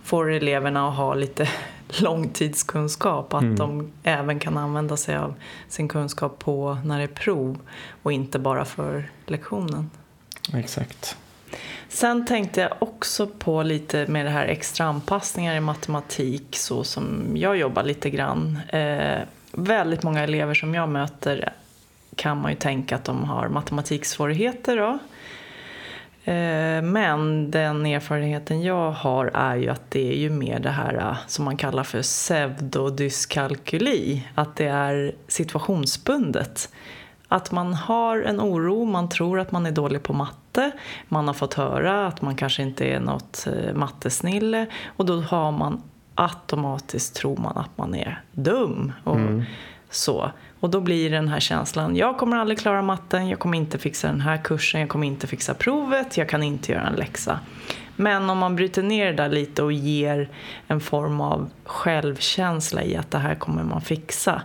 får 0.04 0.32
eleverna 0.32 0.88
att 0.90 0.96
ha 0.96 1.14
lite 1.14 1.50
långtidskunskap. 2.00 3.34
Att 3.34 3.42
Mm. 3.42 3.56
de 3.56 3.92
även 4.04 4.40
kan 4.40 4.58
använda 4.58 4.98
sig 4.98 5.18
av 5.18 5.34
sin 5.70 5.88
kunskap 5.88 6.40
på 6.40 6.78
när 6.86 6.98
det 6.98 7.04
är 7.04 7.08
prov 7.08 7.58
och 8.04 8.12
inte 8.12 8.40
bara 8.40 8.66
för 8.66 9.10
lektionen. 9.26 9.90
Exakt. 10.54 11.18
Sen 11.90 12.26
tänkte 12.26 12.62
jag 12.62 12.72
också 12.80 13.28
på 13.28 13.64
lite 13.64 14.08
med 14.08 14.26
det 14.26 14.30
här 14.30 14.46
extra 14.46 14.86
anpassningar 14.86 15.56
i 15.56 15.60
matematik 15.60 16.48
så 16.52 16.84
som 16.84 17.32
jag 17.36 17.58
jobbar 17.58 17.84
lite 17.84 18.10
grann. 18.10 18.60
Eh, 18.70 19.20
väldigt 19.52 20.04
många 20.04 20.24
elever 20.24 20.54
som 20.54 20.76
jag 20.76 20.90
möter 20.90 21.54
kan 22.16 22.42
man 22.42 22.52
ju 22.52 22.58
tänka 22.58 22.96
att 22.96 23.04
de 23.04 23.24
har 23.24 23.48
matematiksvårigheter 23.48 24.78
då. 24.78 25.00
Eh, 26.32 26.82
men 26.82 27.52
den 27.52 27.86
erfarenheten 27.86 28.62
jag 28.62 28.92
har 28.92 29.32
är 29.34 29.56
ju 29.56 29.70
att 29.70 29.92
det 29.92 30.14
är 30.14 30.18
ju 30.18 30.30
mer 30.30 30.60
det 30.60 30.70
här 30.70 30.94
eh, 30.94 31.18
som 31.28 31.46
man 31.46 31.58
kallar 31.58 31.84
för 31.84 32.02
pseudodyskalkyli. 32.02 34.28
Att 34.36 34.56
det 34.56 34.68
är 34.68 35.16
situationsbundet. 35.28 36.70
Att 37.36 37.52
man 37.52 37.74
har 37.74 38.22
en 38.22 38.42
oro, 38.42 38.86
man 38.86 39.10
tror 39.10 39.40
att 39.40 39.52
man 39.52 39.66
är 39.66 39.72
dålig 39.72 40.04
på 40.04 40.14
matte, 40.14 40.72
man 41.08 41.28
har 41.28 41.34
fått 41.34 41.54
höra 41.54 42.08
att 42.08 42.22
man 42.22 42.36
kanske 42.36 42.62
inte 42.62 42.86
är 42.86 43.00
något 43.00 43.48
eh, 43.48 43.74
mattesnille 43.74 44.66
och 44.98 45.06
då 45.06 45.22
har 45.22 45.52
man 45.52 45.82
automatiskt 46.16 47.16
tror 47.16 47.38
man 47.38 47.58
att 47.58 47.78
man 47.78 47.96
är 47.96 48.22
dum. 48.32 48.92
Och 49.04 49.18
så. 49.90 50.32
Och 50.60 50.70
då 50.70 50.82
blir 50.82 51.10
den 51.10 51.28
här 51.28 51.40
känslan, 51.40 51.96
jag 51.96 52.18
kommer 52.18 52.38
aldrig 52.38 52.60
klara 52.60 52.82
matten, 52.82 53.28
jag 53.28 53.40
kommer 53.40 53.58
inte 53.58 53.78
fixa 53.78 54.08
den 54.08 54.22
här 54.22 54.38
kursen, 54.38 54.82
jag 54.82 54.90
kommer 54.90 55.08
inte 55.08 55.28
fixa 55.28 55.54
provet, 55.54 56.18
jag 56.18 56.30
kan 56.30 56.44
inte 56.44 56.72
göra 56.72 56.88
en 56.88 56.96
läxa. 56.96 57.40
Men 57.96 58.30
om 58.30 58.38
man 58.38 58.56
bryter 58.56 58.84
ner 58.84 59.06
det 59.06 59.14
där 59.14 59.30
lite 59.30 59.64
och 59.64 59.74
ger 59.74 60.30
en 60.68 60.80
form 60.80 61.22
av 61.22 61.50
självkänsla 61.66 62.84
i 62.84 62.96
att 62.96 63.12
det 63.12 63.18
här 63.18 63.36
kommer 63.36 63.64
man 63.64 63.82
fixa. 63.82 64.42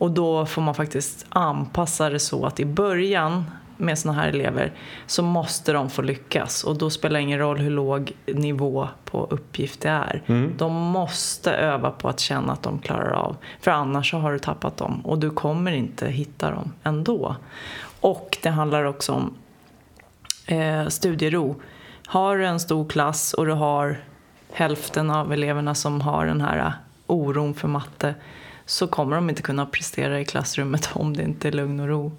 Och 0.00 0.10
då 0.10 0.46
får 0.46 0.62
man 0.62 0.74
faktiskt 0.74 1.26
anpassa 1.28 2.10
det 2.10 2.18
så 2.18 2.46
att 2.46 2.60
i 2.60 2.64
början 2.64 3.44
med 3.76 3.98
såna 3.98 4.14
här 4.14 4.28
elever 4.28 4.72
så 5.06 5.22
måste 5.22 5.72
de 5.72 5.90
få 5.90 6.02
lyckas. 6.02 6.64
Och 6.64 6.78
då 6.78 6.90
spelar 6.90 7.20
det 7.20 7.22
ingen 7.22 7.38
roll 7.38 7.58
hur 7.58 7.70
låg 7.70 8.12
nivå 8.26 8.88
på 9.04 9.26
uppgift 9.30 9.80
det 9.80 9.88
är. 9.88 10.22
De 10.56 10.72
måste 10.74 11.52
öva 11.52 11.90
på 11.90 12.08
att 12.08 12.20
känna 12.20 12.52
att 12.52 12.62
de 12.62 12.78
klarar 12.78 13.10
av. 13.10 13.36
För 13.60 13.70
annars 13.70 14.10
så 14.10 14.18
har 14.18 14.32
du 14.32 14.38
tappat 14.38 14.76
dem 14.76 15.00
och 15.00 15.18
du 15.18 15.30
kommer 15.30 15.72
inte 15.72 16.08
hitta 16.08 16.50
dem 16.50 16.72
ändå. 16.82 17.36
Och 18.00 18.38
det 18.42 18.50
handlar 18.50 18.84
också 18.84 19.12
om 19.12 19.34
eh, 20.46 20.86
studiero. 20.86 21.56
Har 22.06 22.38
du 22.38 22.46
en 22.46 22.60
stor 22.60 22.88
klass 22.88 23.32
och 23.32 23.46
du 23.46 23.52
har 23.52 24.00
hälften 24.52 25.10
av 25.10 25.32
eleverna 25.32 25.74
som 25.74 26.00
har 26.00 26.26
den 26.26 26.40
här 26.40 26.72
oron 27.06 27.54
för 27.54 27.68
matte 27.68 28.14
så 28.70 28.86
kommer 28.86 29.16
de 29.16 29.30
inte 29.30 29.42
kunna 29.42 29.66
prestera 29.66 30.20
i 30.20 30.24
klassrummet 30.24 30.90
om 30.94 31.16
det 31.16 31.22
inte 31.22 31.48
är 31.48 31.52
lugn 31.52 31.80
och 31.80 31.88
ro. 31.88 32.12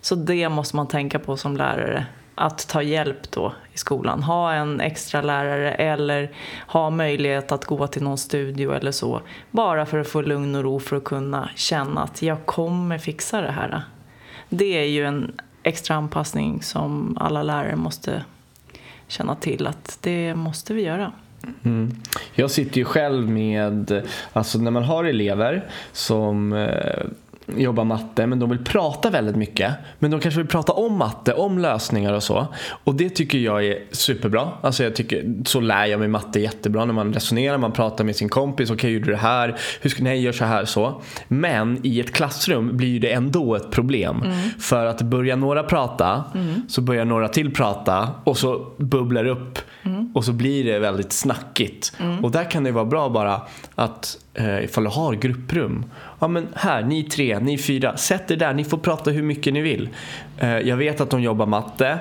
Så 0.00 0.14
det 0.14 0.48
måste 0.48 0.76
man 0.76 0.88
tänka 0.88 1.18
på 1.18 1.36
som 1.36 1.56
lärare. 1.56 2.06
Att 2.34 2.68
ta 2.68 2.82
hjälp 2.82 3.30
då 3.30 3.54
i 3.72 3.78
skolan. 3.78 4.22
Ha 4.22 4.52
en 4.52 4.80
extra 4.80 5.22
lärare 5.22 5.72
eller 5.72 6.30
ha 6.66 6.90
möjlighet 6.90 7.52
att 7.52 7.64
gå 7.64 7.86
till 7.86 8.02
någon 8.02 8.18
studio 8.18 8.72
eller 8.72 8.92
så. 8.92 9.20
Bara 9.50 9.86
för 9.86 9.98
att 9.98 10.08
få 10.08 10.22
lugn 10.22 10.54
och 10.54 10.62
ro 10.62 10.80
för 10.80 10.96
att 10.96 11.04
kunna 11.04 11.50
känna 11.54 12.02
att 12.02 12.22
jag 12.22 12.46
kommer 12.46 12.98
fixa 12.98 13.40
det 13.40 13.50
här. 13.50 13.82
Det 14.48 14.78
är 14.78 14.86
ju 14.86 15.04
en 15.04 15.40
extra 15.62 15.96
anpassning 15.96 16.62
som 16.62 17.16
alla 17.20 17.42
lärare 17.42 17.76
måste 17.76 18.24
känna 19.08 19.34
till 19.34 19.66
att 19.66 19.98
det 20.00 20.34
måste 20.34 20.74
vi 20.74 20.82
göra. 20.82 21.12
Mm. 21.64 21.94
Jag 22.34 22.50
sitter 22.50 22.78
ju 22.78 22.84
själv 22.84 23.28
med, 23.28 24.02
alltså 24.32 24.58
när 24.58 24.70
man 24.70 24.82
har 24.82 25.04
elever 25.04 25.64
som 25.92 26.52
eh, 26.52 27.06
jobbar 27.56 27.84
matte 27.84 28.26
men 28.26 28.38
de 28.38 28.50
vill 28.50 28.64
prata 28.64 29.10
väldigt 29.10 29.36
mycket. 29.36 29.74
Men 29.98 30.10
de 30.10 30.20
kanske 30.20 30.40
vill 30.40 30.48
prata 30.48 30.72
om 30.72 30.98
matte, 30.98 31.34
om 31.34 31.58
lösningar 31.58 32.12
och 32.12 32.22
så. 32.22 32.46
Och 32.84 32.94
det 32.94 33.10
tycker 33.10 33.38
jag 33.38 33.66
är 33.66 33.78
superbra. 33.92 34.48
Alltså 34.60 34.84
jag 34.84 34.96
tycker, 34.96 35.34
så 35.44 35.60
lär 35.60 35.86
jag 35.86 36.00
mig 36.00 36.08
matte 36.08 36.40
jättebra 36.40 36.84
när 36.84 36.94
man 36.94 37.14
resonerar, 37.14 37.58
man 37.58 37.72
pratar 37.72 38.04
med 38.04 38.16
sin 38.16 38.28
kompis. 38.28 38.70
Okej, 38.70 38.76
okay, 38.76 38.90
gjorde 38.90 39.06
du 39.06 39.12
det 39.12 39.18
här? 39.18 39.56
Hur 39.80 39.90
ska, 39.90 40.02
nej, 40.02 40.22
gör 40.22 40.32
så 40.32 40.44
här 40.44 40.64
så. 40.64 41.02
Men 41.28 41.80
i 41.82 42.00
ett 42.00 42.12
klassrum 42.12 42.76
blir 42.76 43.00
det 43.00 43.12
ändå 43.12 43.54
ett 43.54 43.70
problem. 43.70 44.24
För 44.58 44.86
att 44.86 45.02
börjar 45.02 45.36
några 45.36 45.62
prata 45.62 46.24
så 46.68 46.80
börjar 46.80 47.04
några 47.04 47.28
till 47.28 47.54
prata 47.54 48.10
och 48.24 48.38
så 48.38 48.72
bubblar 48.76 49.24
det 49.24 49.30
Och 50.14 50.24
så 50.24 50.32
blir 50.32 50.64
det 50.64 50.78
väldigt 50.78 51.12
snackigt. 51.12 51.92
Och 52.22 52.30
där 52.30 52.50
kan 52.50 52.64
det 52.64 52.72
vara 52.72 52.84
bra 52.84 53.08
bara 53.08 53.40
att 53.74 54.18
eh, 54.34 54.64
ifall 54.64 54.84
du 54.84 54.90
har 54.90 55.14
grupprum. 55.14 55.84
Ja 56.18 56.28
men 56.28 56.48
här, 56.54 56.82
ni 56.82 57.02
tre, 57.04 57.38
ni 57.38 57.58
fyra, 57.58 57.96
sätt 57.96 58.30
er 58.30 58.36
där, 58.36 58.54
ni 58.54 58.64
får 58.64 58.78
prata 58.78 59.10
hur 59.10 59.22
mycket 59.22 59.54
ni 59.54 59.60
vill. 59.60 59.88
Eh, 60.38 60.58
jag 60.58 60.76
vet 60.76 61.00
att 61.00 61.10
de 61.10 61.22
jobbar 61.22 61.46
matte. 61.46 61.98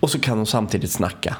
Och 0.00 0.10
så 0.10 0.20
kan 0.20 0.36
de 0.36 0.46
samtidigt 0.46 0.90
snacka 0.90 1.36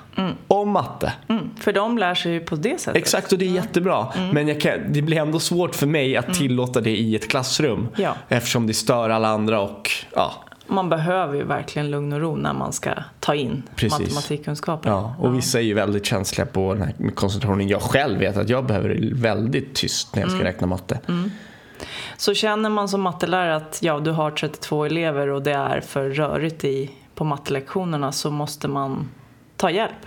om 0.48 0.70
matte. 0.70 1.12
Mm, 1.28 1.50
för 1.60 1.72
de 1.72 1.98
lär 1.98 2.14
sig 2.14 2.32
ju 2.32 2.40
på 2.40 2.56
det 2.56 2.80
sättet. 2.80 2.96
Exakt 3.02 3.32
och 3.32 3.38
det 3.38 3.44
är 3.44 3.50
jättebra. 3.50 4.06
Men 4.32 4.60
kan, 4.60 4.92
det 4.92 5.02
blir 5.02 5.16
ändå 5.16 5.38
svårt 5.38 5.74
för 5.74 5.86
mig 5.86 6.16
att 6.16 6.34
tillåta 6.34 6.80
det 6.80 6.96
i 6.96 7.16
ett 7.16 7.30
klassrum. 7.30 7.88
Ja. 7.96 8.14
Eftersom 8.28 8.66
det 8.66 8.74
stör 8.74 9.10
alla 9.10 9.28
andra 9.28 9.60
och 9.60 9.90
ja. 10.14 10.44
Man 10.72 10.88
behöver 10.88 11.35
ju 11.35 11.44
verkligen 11.44 11.90
lugn 11.90 12.12
och 12.12 12.20
ro 12.20 12.37
när 12.37 12.52
man 12.52 12.72
ska 12.72 12.90
ta 13.20 13.35
in 13.35 13.62
Precis. 13.74 14.00
matematikkunskapen. 14.00 14.92
Ja, 14.92 15.14
och 15.18 15.37
vissa 15.37 15.58
är 15.58 15.62
ju 15.62 15.74
väldigt 15.74 16.06
känsliga 16.06 16.46
på 16.46 16.74
den 16.74 16.82
här 16.82 17.11
koncentrationen. 17.14 17.68
Jag 17.68 17.82
själv 17.82 18.18
vet 18.18 18.37
att 18.37 18.48
jag 18.48 18.66
behöver 18.66 18.88
det 18.88 19.14
väldigt 19.14 19.74
tyst 19.74 20.14
när 20.14 20.22
jag 20.22 20.30
ska 20.30 20.44
räkna 20.44 20.66
matte. 20.66 21.00
Så 22.16 22.35
känner 22.35 22.70
man 22.70 22.88
som 22.88 23.00
mattelärare 23.00 23.56
att 23.56 23.78
ja, 23.82 24.00
du 24.00 24.11
har 24.11 24.30
32 24.30 24.85
elever 24.85 25.28
och 25.28 25.42
det 25.42 25.52
är 25.52 25.80
för 25.80 26.11
rörigt 26.11 26.64
i, 26.64 26.90
på 27.14 27.24
mattelektionerna 27.24 28.12
så 28.12 28.30
måste 28.30 28.68
man 28.68 29.08
ta 29.56 29.70
hjälp. 29.70 30.06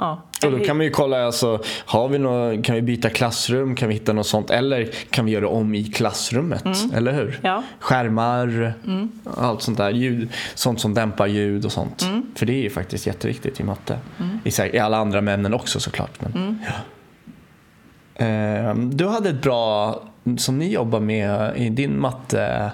Ja. 0.00 0.22
Och 0.44 0.50
då 0.50 0.58
kan 0.64 0.76
man 0.76 0.86
ju 0.86 0.90
kolla, 0.92 1.26
alltså, 1.26 1.62
har 1.86 2.08
vi 2.08 2.18
något, 2.18 2.64
kan 2.64 2.74
vi 2.74 2.82
byta 2.82 3.10
klassrum, 3.10 3.74
kan 3.74 3.88
vi 3.88 3.94
hitta 3.94 4.12
något 4.12 4.26
sånt? 4.26 4.50
Eller 4.50 4.88
kan 5.10 5.24
vi 5.24 5.30
göra 5.32 5.48
om 5.48 5.74
i 5.74 5.84
klassrummet? 5.84 6.64
Eller 6.94 7.12
hur? 7.12 7.40
Ja. 7.42 7.62
Skärmar, 7.80 8.72
allt 9.36 9.62
sånt 9.62 9.78
där. 9.78 9.90
Ljud, 9.90 10.28
sånt 10.54 10.80
som 10.80 10.94
dämpar 10.94 11.26
ljud 11.26 11.64
och 11.64 11.72
sånt. 11.72 12.06
För 12.34 12.46
det 12.46 12.52
är 12.52 12.62
ju 12.62 12.70
faktiskt 12.70 13.06
jätteviktigt 13.06 13.60
i 13.60 13.64
matte. 13.64 13.98
I, 14.44 14.50
sä- 14.50 14.74
I 14.74 14.78
alla 14.78 14.96
andra 14.98 15.18
ämnen 15.18 15.54
också 15.54 15.80
såklart. 15.80 16.20
Men, 16.20 16.58
ja. 16.66 16.72
Ehm, 18.24 18.96
Du 18.96 19.06
hade 19.08 19.28
ett 19.30 19.42
bra, 19.42 20.00
som 20.36 20.58
ni 20.58 20.72
jobbar 20.72 21.00
med 21.00 21.52
i 21.56 21.68
din 21.68 22.00
mattegrupp 22.00 22.72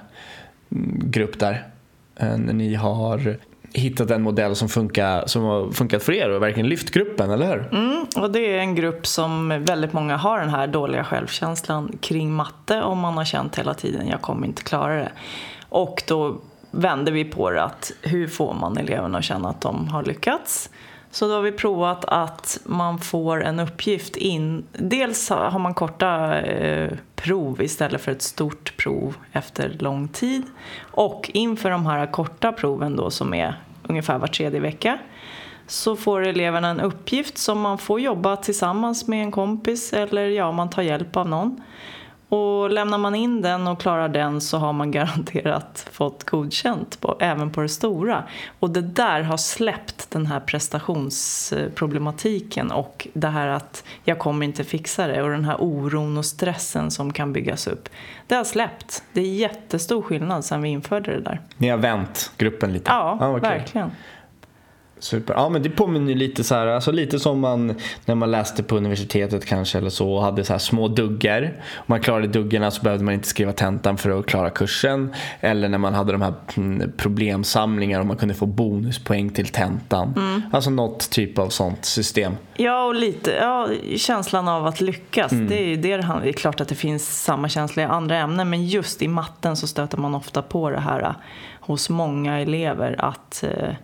där. 1.39 1.67
Eh, 2.17 2.37
När 2.39 2.53
ni 2.53 2.75
har 2.75 3.37
hittat 3.75 4.11
en 4.11 4.23
modell 4.23 4.57
som, 4.57 4.69
funkar, 4.69 5.27
som 5.27 5.43
har 5.43 5.73
funkat 5.73 6.03
för 6.03 6.13
er 6.13 6.31
och 6.31 6.43
verkligen 6.43 6.69
lyft 6.69 6.91
gruppen, 6.91 7.31
eller 7.31 7.47
hur? 7.47 7.79
Mm, 7.79 8.07
och 8.17 8.31
det 8.31 8.55
är 8.55 8.59
en 8.59 8.75
grupp 8.75 9.07
som 9.07 9.65
väldigt 9.65 9.93
många 9.93 10.17
har 10.17 10.41
den 10.41 10.51
här 10.51 10.67
dåliga 10.67 11.05
självkänslan 11.05 11.99
kring 12.01 12.33
matte 12.33 12.83
och 12.83 12.97
man 12.97 13.17
har 13.17 13.25
känt 13.25 13.59
hela 13.59 13.75
tiden 13.75 14.09
jag 14.09 14.21
kommer 14.21 14.47
inte 14.47 14.63
klara 14.63 14.95
det. 14.95 15.13
Och 15.69 16.03
då 16.07 16.41
vänder 16.71 17.13
vi 17.13 17.25
på 17.25 17.51
det 17.51 17.63
att 17.63 17.93
hur 18.03 18.27
får 18.29 18.55
man 18.55 18.77
eleverna 18.77 19.19
att 19.19 19.25
känna 19.25 19.49
att 19.49 19.61
de 19.61 19.89
har 19.89 20.03
lyckats? 20.03 20.71
Så 21.11 21.29
då 21.29 21.35
har 21.35 21.43
vi 21.43 21.53
provat 21.53 22.05
att 22.05 22.61
man 22.65 22.99
får 22.99 23.45
en 23.45 23.61
uppgift 23.61 24.17
in. 24.17 24.65
Dels 24.73 25.31
har 25.31 25.59
man 25.59 25.75
korta 25.75 26.41
eh, 26.41 26.93
prov 27.25 27.63
istället 27.63 28.01
för 28.01 28.13
ett 28.13 28.23
stort 28.23 28.77
prov 28.77 29.17
efter 29.33 29.77
lång 29.79 30.09
tid. 30.09 30.43
Och 30.81 31.31
inför 31.35 31.71
de 31.71 31.87
här 31.87 32.13
korta 32.13 32.53
proven 32.53 32.97
då 32.97 33.11
som 33.11 33.35
är 33.35 33.61
ungefär 33.83 34.19
var 34.19 34.27
tredje 34.27 34.61
vecka 34.61 34.99
så 35.67 35.97
får 35.97 36.27
eleverna 36.27 36.69
en 36.69 36.81
uppgift 36.81 37.39
som 37.39 37.61
man 37.61 37.79
får 37.79 38.01
jobba 38.01 38.37
tillsammans 38.37 39.09
med 39.09 39.23
en 39.23 39.31
kompis 39.31 39.93
eller 39.93 40.29
ja, 40.29 40.53
man 40.53 40.71
tar 40.71 40.83
hjälp 40.83 41.17
av 41.17 41.29
någon. 41.29 41.63
Och 42.35 42.71
lämnar 42.71 42.99
man 42.99 43.15
in 43.15 43.43
den 43.43 43.67
och 43.67 43.81
klarar 43.81 44.09
den 44.09 44.41
så 44.41 44.59
har 44.59 44.73
man 44.73 44.91
garanterat 44.91 45.89
fått 45.93 46.25
godkänt 46.25 47.01
på, 47.01 47.17
även 47.21 47.51
på 47.51 47.61
det 47.61 47.69
stora. 47.69 48.25
Och 48.61 48.71
det 48.71 48.81
där 48.81 49.23
har 49.23 49.37
släppt 49.37 50.11
den 50.11 50.27
här 50.27 50.41
prestationsproblematiken 50.41 52.71
och 52.71 53.09
det 53.13 53.29
här 53.29 53.49
att 53.49 53.85
jag 54.05 54.19
kommer 54.19 54.47
inte 54.47 54.65
fixa 54.65 55.07
det 55.07 55.23
och 55.23 55.31
den 55.31 55.45
här 55.45 55.57
oron 55.61 56.19
och 56.19 56.27
stressen 56.27 56.91
som 56.91 57.13
kan 57.13 57.33
byggas 57.33 57.67
upp. 57.67 57.89
Det 58.27 58.35
har 58.35 58.45
släppt. 58.45 59.03
Det 59.13 59.21
är 59.21 59.35
jättestor 59.35 60.03
skillnad 60.03 60.45
sedan 60.45 60.63
vi 60.63 60.69
införde 60.69 61.11
det 61.11 61.21
där. 61.21 61.41
Ni 61.57 61.69
har 61.69 61.79
vänt 61.79 62.33
gruppen 62.37 62.73
lite? 62.73 62.91
Ja, 62.91 63.17
vad 63.21 63.41
kul. 63.41 63.51
verkligen. 63.51 63.91
Super. 65.05 65.35
Ja 65.35 65.49
men 65.49 65.63
det 65.63 65.71
påminner 65.71 66.09
ju 66.09 66.19
lite 66.19 66.45
så 66.45 66.55
här, 66.55 66.67
alltså 66.67 66.93
lite 66.93 67.19
som 67.19 67.41
man 67.41 67.75
när 68.05 68.15
man 68.15 68.31
läste 68.31 68.63
på 68.63 68.77
universitetet 68.77 69.47
kanske 69.47 69.79
eller 69.79 69.91
så 69.91 70.13
och 70.13 70.23
hade 70.23 70.45
så 70.45 70.53
här 70.53 70.59
små 70.59 70.89
duggar. 70.89 71.43
Om 71.77 71.85
man 71.87 72.01
klarade 72.01 72.27
duggarna 72.27 72.71
så 72.71 72.83
behövde 72.83 73.05
man 73.05 73.15
inte 73.15 73.29
skriva 73.29 73.53
tentan 73.53 73.99
för 73.99 74.19
att 74.19 74.27
klara 74.27 74.51
kursen. 74.51 75.15
Eller 75.41 75.69
när 75.69 75.79
man 75.79 75.95
hade 75.95 76.13
de 76.13 76.23
här 76.23 76.35
mm, 76.57 76.93
problemsamlingar 76.97 78.01
och 78.01 78.07
man 78.07 78.17
kunde 78.17 78.35
få 78.35 78.47
bonuspoäng 78.47 79.31
till 79.31 79.49
tentan. 79.49 80.15
Mm. 80.17 80.43
Alltså 80.53 80.71
något 80.71 81.11
typ 81.11 81.39
av 81.39 81.49
sånt 81.49 81.85
system. 81.85 82.37
Ja, 82.57 82.85
och 82.85 82.95
lite 82.95 83.31
ja, 83.31 83.69
känslan 83.97 84.49
av 84.49 84.67
att 84.67 84.81
lyckas. 84.81 85.33
Det 85.33 85.59
är 85.59 85.67
ju 85.67 85.77
det 85.77 85.97
det 85.97 86.29
är 86.29 86.33
klart 86.33 86.61
att 86.61 86.69
det 86.69 86.75
finns 86.75 87.23
samma 87.25 87.49
känsla 87.49 87.83
i 87.83 87.87
andra 87.87 88.17
ämnen 88.17 88.51
men 88.51 88.67
just 88.67 89.03
i 89.03 89.09
matten 89.09 89.57
så 89.57 89.67
stöter 89.67 89.99
man 89.99 90.15
ofta 90.15 90.43
på 90.43 90.71
det 90.71 90.81
här 90.81 91.03
eh, 91.03 91.13
hos 91.61 91.91
många 91.91 92.41
elever 92.41 92.97
att 92.99 93.45
eh, 93.45 93.75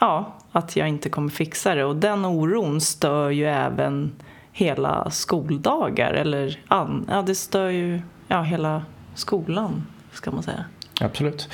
ja, 0.00 0.36
att 0.52 0.76
jag 0.76 0.88
inte 0.88 1.08
kommer 1.08 1.30
fixa 1.30 1.74
det. 1.74 1.84
Och 1.84 1.96
den 1.96 2.24
oron 2.24 2.80
stör 2.80 3.30
ju 3.30 3.46
även 3.46 4.12
hela 4.52 5.10
skoldagar. 5.10 6.12
Eller 6.12 6.58
an, 6.68 7.06
ja, 7.10 7.22
det 7.22 7.34
stör 7.34 7.68
ju 7.68 8.00
ja, 8.28 8.42
hela 8.42 8.82
skolan, 9.14 9.86
ska 10.12 10.30
man 10.30 10.42
säga. 10.42 10.64
Absolut. 11.00 11.48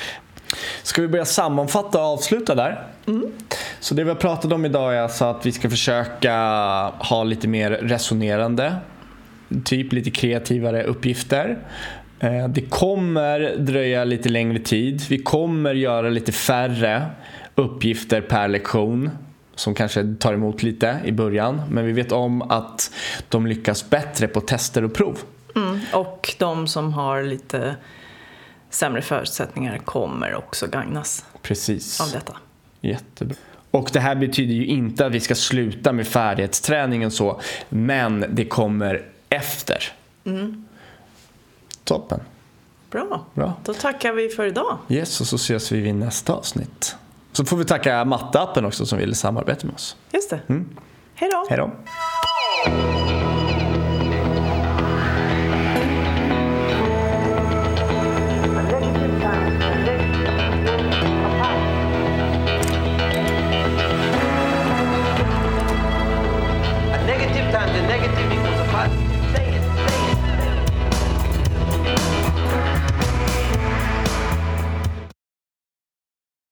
Ska 0.83 1.01
vi 1.01 1.07
börja 1.07 1.25
sammanfatta 1.25 1.97
och 1.99 2.05
avsluta 2.05 2.55
där? 2.55 2.83
Så 3.79 3.95
det 3.95 4.03
vi 4.03 4.09
har 4.09 4.15
pratat 4.15 4.51
om 4.51 4.65
idag 4.65 4.95
är 4.95 5.01
alltså 5.01 5.25
att 5.25 5.45
vi 5.45 5.51
ska 5.51 5.69
försöka 5.69 6.33
ha 6.99 7.23
lite 7.23 7.47
mer 7.47 7.71
resonerande, 7.71 8.75
typ 9.63 9.93
lite 9.93 10.11
kreativare 10.11 10.83
uppgifter. 10.83 11.57
Eh, 12.19 12.47
Det 12.47 12.61
kommer 12.61 13.55
dröja 13.57 14.03
lite 14.03 14.29
längre 14.29 14.59
tid. 14.59 15.01
Vi 15.09 15.17
kommer 15.17 15.73
göra 15.73 16.09
lite 16.09 16.31
färre 16.31 17.05
uppgifter 17.57 18.21
per 18.21 18.47
lektion 18.47 19.09
som 19.55 19.75
kanske 19.75 20.15
tar 20.19 20.33
emot 20.33 20.63
lite 20.63 20.99
i 21.05 21.11
början. 21.11 21.61
Men 21.69 21.85
vi 21.85 21.91
vet 21.91 22.11
om 22.11 22.41
att 22.41 22.91
de 23.29 23.47
lyckas 23.47 23.89
bättre 23.89 24.27
på 24.27 24.41
tester 24.41 24.83
och 24.83 24.93
prov. 24.93 25.19
Mm. 25.55 25.79
Och 25.93 26.35
de 26.39 26.67
som 26.67 26.93
har 26.93 27.23
lite 27.23 27.75
sämre 28.69 29.01
förutsättningar 29.01 29.77
kommer 29.77 30.35
också 30.35 30.67
gagnas 30.67 31.25
Precis. 31.41 32.01
av 32.01 32.11
detta. 32.11 32.33
Jättebra. 32.81 33.35
Och 33.71 33.89
det 33.93 33.99
här 33.99 34.15
betyder 34.15 34.53
ju 34.53 34.65
inte 34.65 35.05
att 35.05 35.11
vi 35.11 35.19
ska 35.19 35.35
sluta 35.35 35.93
med 35.93 36.07
färdighetsträningen 36.07 37.11
så, 37.11 37.41
men 37.69 38.25
det 38.29 38.45
kommer 38.45 39.05
efter. 39.29 39.83
Toppen. 41.83 42.19
Bra. 42.91 43.25
Bra. 43.33 43.53
Då 43.63 43.73
tackar 43.73 44.13
vi 44.13 44.29
för 44.29 44.45
idag. 44.45 44.77
Yes, 44.89 45.21
och 45.21 45.27
så 45.27 45.35
ses 45.35 45.71
vi 45.71 45.81
vid 45.81 45.95
nästa 45.95 46.33
avsnitt. 46.33 46.95
Så 47.31 47.45
får 47.45 47.57
vi 47.57 47.65
tacka 47.65 48.05
matteappen 48.05 48.65
också 48.65 48.85
som 48.85 48.97
ville 48.99 49.15
samarbeta 49.15 49.67
med 49.67 49.75
oss. 49.75 49.95
Just 50.11 50.29
det. 50.29 50.39
Hej 51.15 51.29
då. 51.31 51.45
Hej 51.49 51.57
då. 51.57 51.71